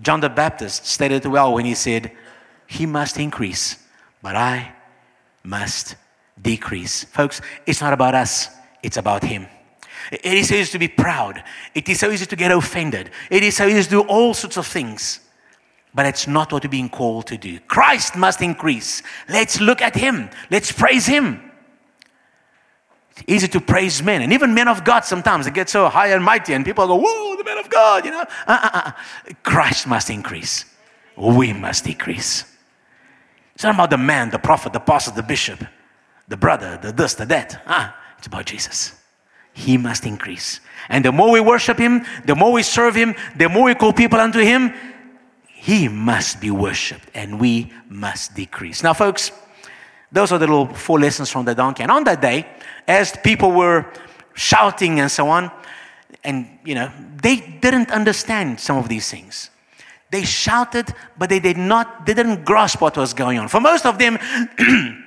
John 0.00 0.20
the 0.20 0.30
Baptist 0.30 0.86
stated 0.86 1.26
well 1.26 1.54
when 1.54 1.64
he 1.64 1.74
said, 1.74 2.12
He 2.66 2.86
must 2.86 3.18
increase, 3.18 3.76
but 4.22 4.36
I 4.36 4.72
must 5.42 5.96
decrease. 6.40 7.04
Folks, 7.04 7.40
it's 7.66 7.80
not 7.80 7.92
about 7.92 8.14
us, 8.14 8.48
it's 8.82 8.96
about 8.96 9.22
Him. 9.22 9.46
It 10.10 10.24
is 10.24 10.48
so 10.48 10.54
easy 10.54 10.72
to 10.72 10.78
be 10.78 10.88
proud. 10.88 11.42
It 11.74 11.88
is 11.88 12.00
so 12.00 12.10
easy 12.10 12.26
to 12.26 12.36
get 12.36 12.50
offended. 12.50 13.10
It 13.30 13.42
is 13.42 13.56
so 13.56 13.66
easy 13.66 13.84
to 13.84 13.90
do 13.90 14.00
all 14.00 14.34
sorts 14.34 14.56
of 14.56 14.66
things. 14.66 15.20
But 15.94 16.06
it's 16.06 16.26
not 16.26 16.52
what 16.52 16.64
we're 16.64 16.70
being 16.70 16.88
called 16.88 17.26
to 17.28 17.36
do. 17.36 17.60
Christ 17.60 18.16
must 18.16 18.40
increase. 18.40 19.02
Let's 19.28 19.60
look 19.60 19.82
at 19.82 19.94
Him. 19.94 20.30
Let's 20.50 20.72
praise 20.72 21.06
Him. 21.06 21.51
It's 23.12 23.24
easy 23.26 23.48
to 23.48 23.60
praise 23.60 24.02
men, 24.02 24.22
and 24.22 24.32
even 24.32 24.54
men 24.54 24.68
of 24.68 24.84
God 24.84 25.04
sometimes 25.04 25.44
they 25.44 25.50
get 25.50 25.68
so 25.68 25.88
high 25.88 26.08
and 26.08 26.24
mighty, 26.24 26.54
and 26.54 26.64
people 26.64 26.86
go, 26.86 26.96
Whoa, 26.96 27.36
the 27.36 27.44
men 27.44 27.58
of 27.58 27.68
God, 27.68 28.04
you 28.04 28.10
know. 28.10 28.24
Uh-uh-uh. 28.46 28.92
Christ 29.42 29.86
must 29.86 30.10
increase. 30.10 30.64
We 31.16 31.52
must 31.52 31.84
decrease. 31.84 32.44
It's 33.54 33.64
not 33.64 33.74
about 33.74 33.90
the 33.90 33.98
man, 33.98 34.30
the 34.30 34.38
prophet, 34.38 34.72
the 34.72 34.80
pastor, 34.80 35.10
the 35.10 35.22
bishop 35.22 35.62
the 36.32 36.36
brother, 36.38 36.78
the 36.80 36.92
this, 36.92 37.14
the 37.14 37.26
that. 37.26 37.62
Ah, 37.66 37.94
it's 38.16 38.26
about 38.26 38.46
Jesus. 38.46 38.98
He 39.52 39.76
must 39.76 40.06
increase. 40.06 40.60
And 40.88 41.04
the 41.04 41.12
more 41.12 41.30
we 41.30 41.40
worship 41.40 41.78
Him, 41.78 42.06
the 42.24 42.34
more 42.34 42.52
we 42.52 42.62
serve 42.62 42.94
Him, 42.94 43.14
the 43.36 43.50
more 43.50 43.64
we 43.64 43.74
call 43.74 43.92
people 43.92 44.18
unto 44.18 44.38
Him, 44.38 44.72
He 45.46 45.88
must 45.88 46.40
be 46.40 46.50
worshiped 46.50 47.06
and 47.14 47.38
we 47.38 47.70
must 47.88 48.34
decrease. 48.34 48.82
Now, 48.82 48.94
folks, 48.94 49.30
those 50.12 50.30
are 50.30 50.38
the 50.38 50.46
little 50.46 50.66
four 50.66 51.00
lessons 51.00 51.30
from 51.30 51.44
the 51.44 51.54
donkey. 51.54 51.82
And 51.82 51.90
on 51.90 52.04
that 52.04 52.20
day, 52.20 52.46
as 52.86 53.16
people 53.24 53.50
were 53.50 53.86
shouting 54.34 55.00
and 55.00 55.10
so 55.10 55.28
on, 55.28 55.50
and 56.22 56.58
you 56.64 56.74
know, 56.74 56.90
they 57.22 57.36
didn't 57.36 57.90
understand 57.90 58.60
some 58.60 58.76
of 58.76 58.88
these 58.88 59.10
things. 59.10 59.50
They 60.10 60.24
shouted, 60.24 60.92
but 61.18 61.30
they 61.30 61.40
did 61.40 61.56
not, 61.56 62.04
they 62.04 62.12
didn't 62.12 62.44
grasp 62.44 62.82
what 62.82 62.96
was 62.98 63.14
going 63.14 63.38
on. 63.38 63.48
For 63.48 63.60
most 63.60 63.86
of 63.86 63.98
them, 63.98 64.18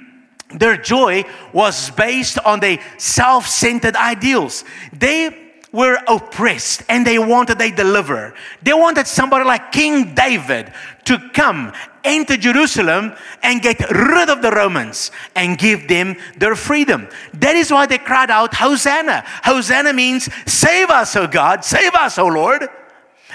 their 0.50 0.78
joy 0.78 1.24
was 1.54 1.92
based 1.92 2.40
on 2.40 2.60
their 2.60 2.80
self 2.98 3.48
centered 3.48 3.96
ideals. 3.96 4.64
They 4.92 5.45
were 5.76 6.00
oppressed 6.08 6.84
and 6.88 7.06
they 7.06 7.20
wanted 7.20 7.62
a 7.62 7.70
deliverer. 7.70 8.34
They 8.64 8.74
wanted 8.74 9.08
somebody 9.08 9.44
like 9.44 9.74
King 9.74 10.16
David 10.16 10.72
to 11.04 11.20
come 11.34 11.74
into 12.06 12.38
Jerusalem 12.38 13.14
and 13.44 13.62
get 13.62 13.80
rid 13.92 14.30
of 14.30 14.42
the 14.42 14.52
Romans 14.52 15.12
and 15.36 15.58
give 15.58 15.90
them 15.90 16.16
their 16.38 16.56
freedom. 16.56 17.10
That 17.34 17.58
is 17.58 17.72
why 17.72 17.88
they 17.88 17.98
cried 17.98 18.32
out, 18.32 18.54
Hosanna. 18.54 19.26
Hosanna 19.44 19.92
means, 19.92 20.30
Save 20.46 20.90
us, 20.90 21.16
O 21.18 21.28
God, 21.28 21.66
save 21.66 21.94
us, 21.94 22.18
O 22.18 22.28
Lord. 22.28 22.70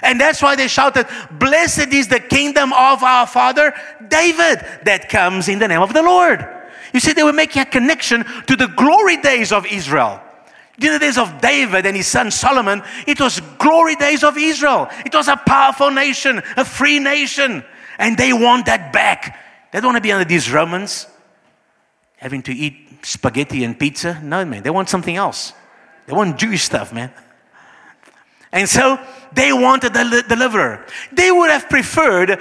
And 0.03 0.18
that's 0.18 0.40
why 0.40 0.57
they 0.57 0.66
shouted, 0.66 1.07
Blessed 1.33 1.92
is 1.92 2.09
the 2.09 2.20
kingdom 2.20 2.72
of 2.72 3.03
our 3.03 3.26
father 3.26 3.74
David 4.09 4.64
that 4.85 5.10
comes 5.10 5.48
in 5.48 5.58
the 5.58 5.69
name 5.69 5.83
of 5.83 5.92
the 5.92 6.02
Lord. 6.02 6.48
You 6.94 7.00
see, 7.00 7.12
they 7.12 7.23
were 7.23 7.35
making 7.35 7.62
a 7.62 7.67
connection 7.67 8.25
to 8.46 8.56
the 8.56 8.67
glory 8.67 9.19
days 9.19 9.52
of 9.52 9.67
Israel. 9.67 10.23
In 10.83 10.92
the 10.92 10.98
days 10.98 11.18
of 11.18 11.40
David 11.40 11.85
and 11.85 11.94
his 11.94 12.06
son 12.06 12.31
Solomon, 12.31 12.83
it 13.06 13.20
was 13.20 13.40
glory 13.58 13.96
days 13.96 14.24
of 14.24 14.38
Israel. 14.38 14.88
It 15.04 15.14
was 15.14 15.28
a 15.28 15.37
powerful 15.37 15.90
nation, 15.90 16.42
a 16.56 16.64
free 16.64 16.98
nation. 16.98 17.62
And 17.98 18.16
they 18.16 18.33
want 18.33 18.66
that 18.66 18.92
back. 18.92 19.38
They 19.72 19.81
don't 19.81 19.88
want 19.88 19.98
to 19.98 20.00
be 20.00 20.12
under 20.12 20.24
these 20.24 20.50
Romans 20.50 21.06
having 22.16 22.42
to 22.42 22.52
eat 22.52 23.04
spaghetti 23.04 23.62
and 23.64 23.78
pizza. 23.78 24.20
No, 24.22 24.44
man, 24.44 24.62
they 24.62 24.70
want 24.70 24.88
something 24.88 25.16
else. 25.16 25.52
They 26.06 26.14
want 26.14 26.38
Jewish 26.38 26.62
stuff, 26.62 26.92
man. 26.92 27.12
And 28.53 28.69
so 28.69 28.98
they 29.33 29.53
wanted 29.53 29.94
a 29.96 30.23
deliverer. 30.23 30.85
They 31.13 31.31
would 31.31 31.51
have 31.51 31.69
preferred 31.69 32.31
uh, 32.31 32.38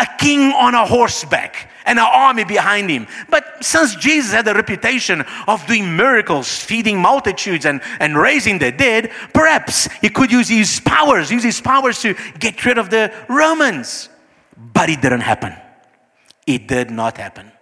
a 0.00 0.06
king 0.18 0.52
on 0.52 0.74
a 0.74 0.84
horseback 0.84 1.70
and 1.86 1.98
an 1.98 2.06
army 2.12 2.44
behind 2.44 2.90
him. 2.90 3.06
But 3.28 3.62
since 3.62 3.94
Jesus 3.94 4.32
had 4.32 4.48
a 4.48 4.54
reputation 4.54 5.24
of 5.46 5.64
doing 5.66 5.96
miracles, 5.96 6.58
feeding 6.58 7.00
multitudes, 7.00 7.66
and, 7.66 7.80
and 8.00 8.16
raising 8.18 8.58
the 8.58 8.72
dead, 8.72 9.12
perhaps 9.32 9.88
he 10.00 10.08
could 10.08 10.32
use 10.32 10.48
his 10.48 10.80
powers, 10.80 11.30
use 11.30 11.44
his 11.44 11.60
powers 11.60 12.00
to 12.02 12.14
get 12.38 12.64
rid 12.64 12.78
of 12.78 12.90
the 12.90 13.12
Romans. 13.28 14.08
But 14.56 14.88
it 14.88 15.02
didn't 15.02 15.20
happen. 15.20 15.54
It 16.46 16.66
did 16.66 16.90
not 16.90 17.16
happen. 17.16 17.52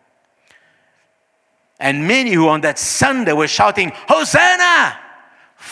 And 1.78 2.06
many 2.06 2.32
who 2.32 2.48
on 2.48 2.60
that 2.62 2.78
Sunday 2.78 3.32
were 3.32 3.48
shouting, 3.48 3.92
Hosanna! 4.08 4.98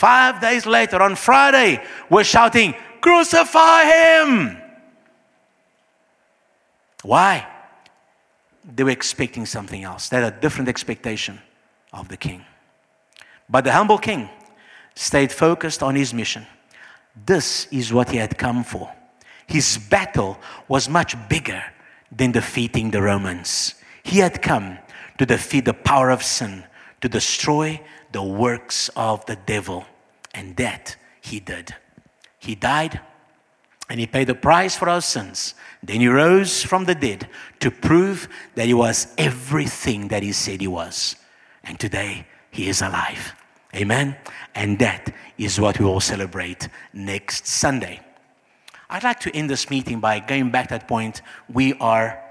Five 0.01 0.41
days 0.41 0.65
later, 0.65 1.03
on 1.03 1.15
Friday, 1.15 1.85
were 2.09 2.25
shouting, 2.25 2.75
Crucify 3.03 3.85
him! 3.85 4.57
Why? 7.03 7.47
They 8.65 8.83
were 8.83 8.89
expecting 8.93 9.45
something 9.45 9.85
else. 9.85 10.09
They 10.09 10.17
had 10.17 10.33
a 10.33 10.41
different 10.41 10.71
expectation 10.71 11.39
of 11.93 12.09
the 12.09 12.17
king. 12.17 12.47
But 13.47 13.65
the 13.65 13.73
humble 13.73 13.99
king 13.99 14.31
stayed 14.95 15.33
focused 15.33 15.83
on 15.83 15.97
his 15.97 16.15
mission. 16.15 16.47
This 17.27 17.67
is 17.71 17.93
what 17.93 18.09
he 18.09 18.17
had 18.17 18.39
come 18.39 18.65
for. 18.65 18.91
His 19.47 19.77
battle 19.77 20.39
was 20.67 20.89
much 20.89 21.15
bigger 21.29 21.63
than 22.11 22.33
defeating 22.33 22.91
the 22.91 23.03
Romans. 23.03 23.75
He 24.03 24.21
had 24.21 24.41
come 24.41 24.79
to 25.19 25.27
defeat 25.27 25.67
the 25.67 25.75
power 25.75 26.09
of 26.09 26.23
sin, 26.23 26.65
to 27.03 27.09
destroy 27.11 27.83
the 28.13 28.23
works 28.23 28.89
of 28.97 29.25
the 29.27 29.37
devil. 29.37 29.85
And 30.35 30.57
that 30.57 30.97
he 31.21 31.41
did. 31.41 31.75
He 32.39 32.55
died 32.55 33.01
and 33.91 33.99
he 33.99 34.07
paid 34.07 34.29
the 34.29 34.35
price 34.35 34.77
for 34.77 34.89
our 34.89 35.01
sins. 35.01 35.55
Then 35.83 36.01
he 36.01 36.07
rose 36.07 36.63
from 36.63 36.85
the 36.85 36.95
dead 36.95 37.29
to 37.59 37.71
prove 37.71 38.29
that 38.55 38.67
he 38.67 38.75
was 38.75 39.13
everything 39.19 40.09
that 40.09 40.23
he 40.23 40.33
said 40.33 40.61
he 40.61 40.69
was. 40.69 41.17
And 41.65 41.79
today 41.79 42.27
he 42.53 42.69
is 42.69 42.83
alive. 42.83 43.35
Amen. 43.75 44.17
And 44.55 44.79
that 44.79 45.13
is 45.39 45.61
what 45.61 45.79
we 45.79 45.87
all 45.87 46.01
celebrate 46.01 46.69
next 46.93 47.47
Sunday. 47.47 48.01
I'd 48.89 49.05
like 49.05 49.21
to 49.21 49.37
end 49.37 49.51
this 49.51 49.71
meeting 49.71 50.01
by 50.01 50.21
going 50.21 50.51
back 50.51 50.69
to 50.69 50.75
that 50.75 50.89
point. 50.89 51.23
We 51.53 51.75
are 51.75 52.23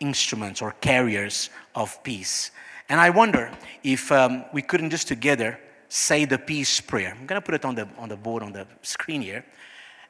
instruments 0.00 0.60
or 0.60 0.72
carriers 0.72 1.50
of 1.74 2.02
peace. 2.02 2.50
And 2.88 3.00
I 3.00 3.10
wonder 3.10 3.50
if 3.82 4.12
um, 4.12 4.44
we 4.52 4.62
couldn't 4.62 4.90
just 4.90 5.08
together 5.08 5.58
say 5.88 6.24
the 6.24 6.38
peace 6.38 6.80
prayer. 6.80 7.16
I'm 7.18 7.26
going 7.26 7.40
to 7.40 7.44
put 7.44 7.54
it 7.54 7.64
on 7.64 7.74
the, 7.74 7.88
on 7.98 8.08
the 8.08 8.16
board 8.16 8.42
on 8.42 8.52
the 8.52 8.66
screen 8.82 9.22
here. 9.22 9.44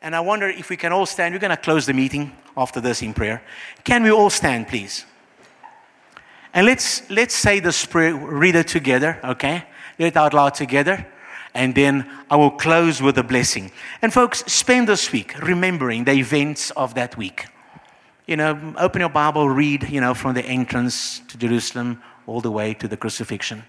And 0.03 0.15
I 0.15 0.21
wonder 0.21 0.49
if 0.49 0.69
we 0.69 0.77
can 0.77 0.93
all 0.93 1.07
stand. 1.07 1.35
We're 1.35 1.41
going 1.41 1.51
to 1.51 1.57
close 1.57 1.87
the 1.87 1.95
meeting 1.95 2.33
after 2.57 2.81
this 2.81 3.03
in 3.03 3.15
prayer. 3.15 3.43
Can 3.85 4.03
we 4.03 4.11
all 4.11 4.31
stand, 4.31 4.69
please? 4.69 5.05
And 6.53 6.67
let's, 6.67 7.09
let's 7.11 7.35
say 7.35 7.61
this 7.61 7.85
prayer, 7.85 8.15
read 8.15 8.55
it 8.55 8.69
together, 8.69 9.19
okay? 9.25 9.65
Read 9.99 10.07
it 10.09 10.17
out 10.17 10.35
loud 10.35 10.55
together 10.55 11.07
and 11.57 11.75
then 11.75 12.09
I 12.31 12.37
will 12.37 12.51
close 12.51 13.01
with 13.01 13.17
a 13.19 13.23
blessing. 13.23 13.73
And 14.03 14.13
folks, 14.13 14.45
spend 14.47 14.89
this 14.89 15.11
week 15.11 15.39
remembering 15.41 16.05
the 16.05 16.13
events 16.13 16.71
of 16.73 16.95
that 16.95 17.17
week. 17.17 17.47
You 18.27 18.37
know, 18.37 18.75
open 18.77 19.01
your 19.01 19.09
Bible, 19.09 19.49
read, 19.49 19.89
you 19.89 20.01
know, 20.01 20.13
from 20.13 20.35
the 20.35 20.45
entrance 20.45 21.21
to 21.29 21.39
Jerusalem 21.39 22.03
all 22.27 22.41
the 22.41 22.51
way 22.51 22.75
to 22.75 22.89
the 22.89 22.97
crucifixion. 22.97 23.65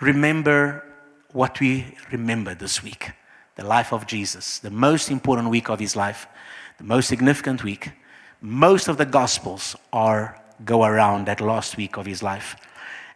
Remember 0.00 0.84
what 1.32 1.60
we 1.60 1.96
remember 2.10 2.54
this 2.54 2.82
week 2.82 3.12
the 3.56 3.64
life 3.66 3.92
of 3.92 4.06
Jesus, 4.06 4.58
the 4.60 4.70
most 4.70 5.10
important 5.10 5.50
week 5.50 5.68
of 5.68 5.78
his 5.78 5.94
life, 5.94 6.26
the 6.78 6.84
most 6.84 7.06
significant 7.06 7.62
week. 7.62 7.92
Most 8.40 8.88
of 8.88 8.96
the 8.96 9.04
Gospels 9.04 9.76
are 9.92 10.40
go 10.64 10.84
around 10.84 11.26
that 11.26 11.40
last 11.40 11.76
week 11.76 11.98
of 11.98 12.06
his 12.06 12.22
life. 12.22 12.56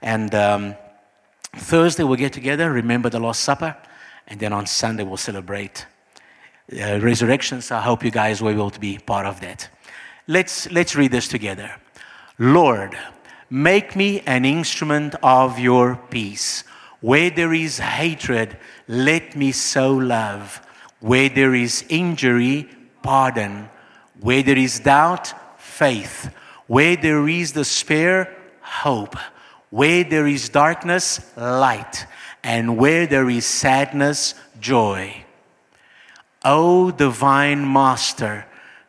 And 0.02 0.34
um, 0.34 0.76
Thursday 1.54 2.04
we'll 2.04 2.16
get 2.16 2.32
together, 2.32 2.70
remember 2.70 3.08
the 3.08 3.18
Last 3.18 3.40
Supper. 3.40 3.76
And 4.28 4.40
then 4.40 4.52
on 4.52 4.66
Sunday, 4.66 5.04
we'll 5.04 5.16
celebrate 5.16 5.86
uh, 6.72 6.98
So 7.60 7.76
I 7.76 7.80
hope 7.80 8.04
you 8.04 8.10
guys 8.10 8.42
will 8.42 8.52
be 8.52 8.58
able 8.58 8.70
to 8.70 8.80
be 8.80 8.98
part 8.98 9.26
of 9.26 9.40
that. 9.40 9.68
Let's, 10.26 10.70
let's 10.70 10.96
read 10.96 11.12
this 11.12 11.28
together. 11.28 11.70
Lord, 12.38 12.98
make 13.50 13.96
me 13.96 14.20
an 14.20 14.44
instrument 14.44 15.14
of 15.22 15.58
your 15.58 15.96
peace. 16.10 16.64
Where 17.00 17.30
there 17.30 17.52
is 17.52 17.78
hatred, 17.78 18.56
let 18.88 19.36
me 19.36 19.52
sow 19.52 19.94
love. 19.94 20.60
Where 21.00 21.28
there 21.28 21.54
is 21.54 21.84
injury, 21.88 22.68
pardon. 23.02 23.68
Where 24.20 24.42
there 24.42 24.58
is 24.58 24.80
doubt, 24.80 25.32
faith. 25.60 26.34
Where 26.66 26.96
there 26.96 27.28
is 27.28 27.52
despair, 27.52 28.34
hope. 28.60 29.16
Where 29.70 30.04
there 30.04 30.26
is 30.26 30.48
darkness, 30.48 31.20
light 31.36 32.06
and 32.46 32.76
where 32.76 33.08
there 33.08 33.28
is 33.28 33.44
sadness, 33.44 34.36
joy. 34.60 35.24
O 36.44 36.92
divine 36.92 37.70
Master, 37.72 38.46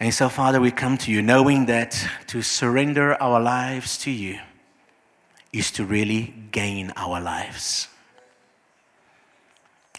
And 0.00 0.14
so, 0.14 0.28
Father, 0.28 0.60
we 0.60 0.70
come 0.70 0.96
to 0.98 1.10
you 1.10 1.22
knowing 1.22 1.66
that 1.66 2.06
to 2.28 2.40
surrender 2.40 3.20
our 3.20 3.40
lives 3.40 3.98
to 3.98 4.10
you 4.10 4.38
is 5.52 5.70
to 5.72 5.84
really 5.84 6.34
gain 6.52 6.92
our 6.94 7.20
lives. 7.20 7.88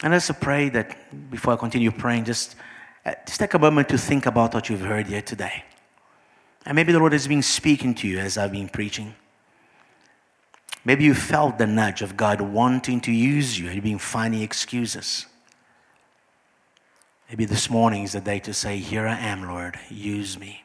And 0.02 0.12
let's 0.12 0.30
pray 0.40 0.70
that 0.70 1.30
before 1.30 1.52
I 1.52 1.56
continue 1.56 1.90
praying, 1.90 2.24
just, 2.24 2.56
uh, 3.04 3.12
just 3.26 3.38
take 3.38 3.52
a 3.52 3.58
moment 3.58 3.90
to 3.90 3.98
think 3.98 4.24
about 4.24 4.54
what 4.54 4.70
you've 4.70 4.80
heard 4.80 5.06
here 5.06 5.20
today. 5.20 5.64
And 6.64 6.76
maybe 6.76 6.92
the 6.92 6.98
Lord 6.98 7.12
has 7.12 7.28
been 7.28 7.42
speaking 7.42 7.94
to 7.96 8.08
you 8.08 8.18
as 8.18 8.38
I've 8.38 8.52
been 8.52 8.70
preaching. 8.70 9.14
Maybe 10.82 11.04
you 11.04 11.14
felt 11.14 11.58
the 11.58 11.66
nudge 11.66 12.00
of 12.00 12.16
God 12.16 12.40
wanting 12.40 13.02
to 13.02 13.12
use 13.12 13.58
you 13.58 13.66
and 13.66 13.74
you've 13.74 13.84
been 13.84 13.98
finding 13.98 14.40
excuses. 14.40 15.26
Maybe 17.30 17.44
this 17.44 17.70
morning 17.70 18.02
is 18.02 18.12
the 18.12 18.20
day 18.20 18.40
to 18.40 18.52
say, 18.52 18.78
Here 18.78 19.06
I 19.06 19.16
am, 19.16 19.44
Lord, 19.44 19.78
use 19.88 20.38
me. 20.38 20.64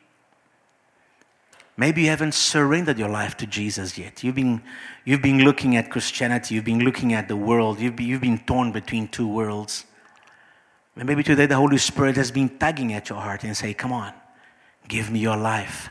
Maybe 1.77 2.03
you 2.03 2.09
haven't 2.09 2.33
surrendered 2.33 2.97
your 2.97 3.09
life 3.09 3.37
to 3.37 3.45
Jesus 3.45 3.97
yet. 3.97 4.23
You've 4.23 4.35
been, 4.35 4.63
you've 5.03 5.21
been 5.21 5.43
looking 5.43 5.75
at 5.75 5.91
Christianity, 5.91 6.55
you've 6.55 6.65
been 6.65 6.83
looking 6.83 7.13
at 7.13 7.27
the 7.27 7.35
world, 7.35 7.79
you've 7.79 7.95
been, 7.95 8.07
you've 8.07 8.21
been 8.21 8.39
torn 8.39 8.71
between 8.71 9.07
two 9.07 9.27
worlds. 9.27 9.85
And 10.95 11.07
maybe 11.07 11.21
today 11.21 11.45
the 11.45 11.57
Holy 11.57 11.77
Spirit 11.77 12.15
has 12.15 12.31
been 12.31 12.57
tugging 12.57 12.93
at 12.93 13.09
your 13.09 13.19
heart 13.19 13.43
and 13.43 13.55
say, 13.55 13.73
Come 13.73 13.93
on, 13.93 14.13
Give 14.87 15.09
me 15.09 15.19
your 15.19 15.37
life, 15.37 15.89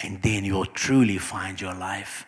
and 0.00 0.20
then 0.22 0.44
you'll 0.44 0.66
truly 0.66 1.18
find 1.18 1.60
your 1.60 1.74
life. 1.74 2.26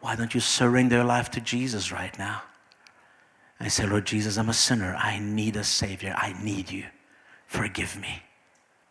Why 0.00 0.16
don't 0.16 0.34
you 0.34 0.40
surrender 0.40 0.96
your 0.96 1.04
life 1.04 1.30
to 1.32 1.40
Jesus 1.40 1.92
right 1.92 2.16
now? 2.18 2.42
I 3.60 3.68
say, 3.68 3.86
Lord 3.86 4.06
Jesus, 4.06 4.38
I'm 4.38 4.48
a 4.48 4.54
sinner. 4.54 4.96
I 4.98 5.18
need 5.18 5.56
a 5.56 5.64
Savior. 5.64 6.14
I 6.16 6.34
need 6.42 6.70
you. 6.70 6.86
Forgive 7.46 8.00
me. 8.00 8.22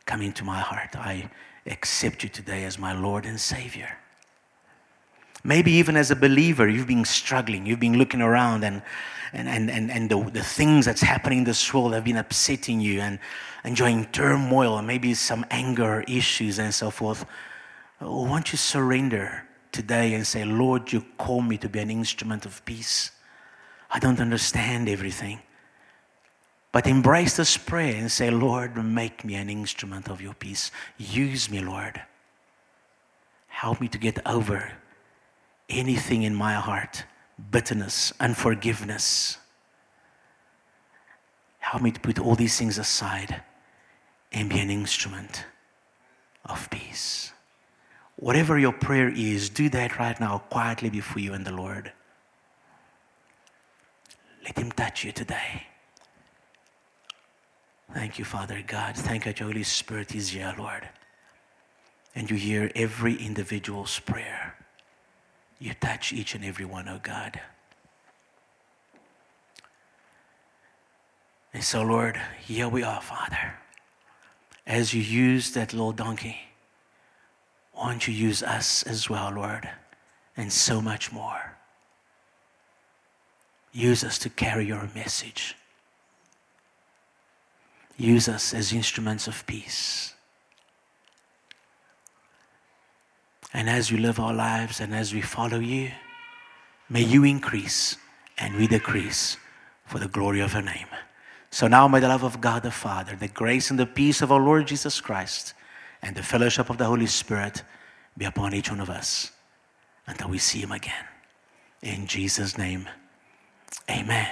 Come 0.05 0.21
into 0.21 0.43
my 0.43 0.59
heart. 0.59 0.95
I 0.95 1.29
accept 1.65 2.23
you 2.23 2.29
today 2.29 2.65
as 2.65 2.77
my 2.77 2.93
Lord 2.93 3.25
and 3.25 3.39
Savior. 3.39 3.97
Maybe 5.43 5.71
even 5.71 5.95
as 5.95 6.11
a 6.11 6.15
believer, 6.15 6.67
you've 6.67 6.87
been 6.87 7.05
struggling, 7.05 7.65
you've 7.65 7.79
been 7.79 7.97
looking 7.97 8.21
around, 8.21 8.63
and, 8.63 8.81
and, 9.31 9.47
and, 9.47 9.71
and, 9.71 9.89
and 9.89 10.09
the, 10.09 10.21
the 10.31 10.43
things 10.43 10.85
that's 10.85 11.01
happening 11.01 11.39
in 11.39 11.43
this 11.45 11.73
world 11.73 11.93
have 11.93 12.03
been 12.03 12.17
upsetting 12.17 12.81
you 12.81 12.99
and 12.99 13.19
enjoying 13.63 14.05
turmoil 14.07 14.77
and 14.77 14.85
maybe 14.85 15.13
some 15.13 15.45
anger 15.49 16.03
issues 16.07 16.59
and 16.59 16.73
so 16.73 16.91
forth. 16.91 17.25
Won't 18.01 18.51
you 18.51 18.57
surrender 18.57 19.47
today 19.71 20.13
and 20.13 20.27
say, 20.27 20.43
Lord, 20.43 20.91
you 20.91 21.05
call 21.17 21.41
me 21.41 21.57
to 21.57 21.69
be 21.69 21.79
an 21.79 21.89
instrument 21.89 22.45
of 22.45 22.63
peace? 22.65 23.11
I 23.89 23.99
don't 23.99 24.19
understand 24.19 24.87
everything. 24.87 25.39
But 26.71 26.85
embrace 26.85 27.37
this 27.37 27.57
prayer 27.57 27.95
and 27.95 28.11
say, 28.11 28.29
Lord, 28.29 28.77
make 28.83 29.25
me 29.25 29.35
an 29.35 29.49
instrument 29.49 30.07
of 30.07 30.21
your 30.21 30.35
peace. 30.35 30.71
Use 30.97 31.49
me, 31.49 31.61
Lord. 31.61 32.01
Help 33.47 33.81
me 33.81 33.87
to 33.87 33.97
get 33.97 34.19
over 34.25 34.71
anything 35.67 36.23
in 36.23 36.35
my 36.35 36.53
heart 36.53 37.03
bitterness, 37.51 38.11
unforgiveness. 38.19 39.37
Help 41.59 41.81
me 41.81 41.91
to 41.91 41.99
put 41.99 42.19
all 42.19 42.35
these 42.35 42.57
things 42.57 42.77
aside 42.77 43.41
and 44.31 44.49
be 44.49 44.59
an 44.59 44.69
instrument 44.69 45.45
of 46.45 46.69
peace. 46.69 47.31
Whatever 48.17 48.59
your 48.59 48.73
prayer 48.73 49.09
is, 49.09 49.49
do 49.49 49.69
that 49.69 49.97
right 49.97 50.19
now 50.19 50.39
quietly 50.49 50.89
before 50.89 51.21
you 51.21 51.33
and 51.33 51.45
the 51.45 51.53
Lord. 51.53 51.93
Let 54.43 54.57
Him 54.57 54.71
touch 54.71 55.03
you 55.03 55.11
today. 55.11 55.67
Thank 57.93 58.19
you, 58.19 58.25
Father 58.25 58.63
God. 58.65 58.95
Thank 58.95 59.25
you, 59.25 59.33
Holy 59.45 59.63
Spirit 59.63 60.13
is 60.13 60.29
here, 60.29 60.53
Lord. 60.57 60.87
And 62.15 62.29
you 62.29 62.37
hear 62.37 62.71
every 62.75 63.15
individual's 63.15 63.99
prayer. 63.99 64.55
You 65.59 65.73
touch 65.73 66.13
each 66.13 66.35
and 66.35 66.45
every 66.45 66.65
one, 66.65 66.87
oh 66.87 66.99
God. 67.01 67.39
And 71.53 71.63
so, 71.63 71.81
Lord, 71.81 72.19
here 72.45 72.69
we 72.69 72.83
are, 72.83 73.01
Father. 73.01 73.55
As 74.67 74.93
you 74.93 75.01
use 75.01 75.51
that 75.51 75.73
little 75.73 75.91
donkey, 75.91 76.37
won't 77.75 78.07
you 78.07 78.13
use 78.13 78.43
us 78.43 78.83
as 78.83 79.09
well, 79.09 79.31
Lord, 79.31 79.67
and 80.37 80.53
so 80.53 80.79
much 80.79 81.11
more? 81.11 81.57
Use 83.71 84.03
us 84.03 84.17
to 84.19 84.29
carry 84.29 84.65
your 84.65 84.89
message. 84.95 85.55
Use 87.97 88.29
us 88.29 88.53
as 88.53 88.73
instruments 88.73 89.27
of 89.27 89.45
peace. 89.45 90.13
And 93.53 93.69
as 93.69 93.91
we 93.91 93.97
live 93.97 94.19
our 94.19 94.33
lives 94.33 94.79
and 94.79 94.93
as 94.93 95.13
we 95.13 95.21
follow 95.21 95.59
you, 95.59 95.91
may 96.89 97.01
you 97.01 97.23
increase 97.23 97.97
and 98.37 98.55
we 98.55 98.67
decrease 98.67 99.37
for 99.85 99.99
the 99.99 100.07
glory 100.07 100.39
of 100.39 100.53
your 100.53 100.61
name. 100.61 100.87
So 101.51 101.67
now, 101.67 101.87
may 101.87 101.99
the 101.99 102.07
love 102.07 102.23
of 102.23 102.39
God 102.39 102.61
the 102.61 102.71
Father, 102.71 103.15
the 103.15 103.27
grace 103.27 103.71
and 103.71 103.79
the 103.79 103.87
peace 103.87 104.21
of 104.21 104.31
our 104.31 104.39
Lord 104.39 104.67
Jesus 104.67 105.01
Christ, 105.01 105.55
and 106.01 106.15
the 106.15 106.23
fellowship 106.23 106.69
of 106.69 106.77
the 106.77 106.85
Holy 106.85 107.07
Spirit 107.07 107.63
be 108.15 108.25
upon 108.25 108.53
each 108.53 108.69
one 108.69 108.79
of 108.79 108.89
us 108.89 109.31
until 110.05 110.29
we 110.29 110.37
see 110.37 110.59
him 110.59 110.71
again. 110.71 111.05
In 111.81 112.05
Jesus' 112.05 112.57
name, 112.57 112.87
amen. 113.89 114.27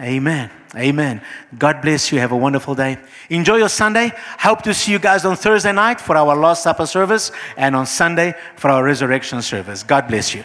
Amen. 0.00 0.50
Amen. 0.74 1.20
God 1.58 1.82
bless 1.82 2.10
you. 2.10 2.18
Have 2.20 2.32
a 2.32 2.36
wonderful 2.36 2.74
day. 2.74 2.98
Enjoy 3.28 3.56
your 3.56 3.68
Sunday. 3.68 4.12
Hope 4.38 4.62
to 4.62 4.72
see 4.72 4.92
you 4.92 4.98
guys 4.98 5.24
on 5.24 5.36
Thursday 5.36 5.72
night 5.72 6.00
for 6.00 6.16
our 6.16 6.34
Last 6.34 6.62
Supper 6.62 6.86
service 6.86 7.32
and 7.56 7.76
on 7.76 7.86
Sunday 7.86 8.34
for 8.56 8.70
our 8.70 8.82
resurrection 8.82 9.42
service. 9.42 9.82
God 9.82 10.08
bless 10.08 10.34
you. 10.34 10.44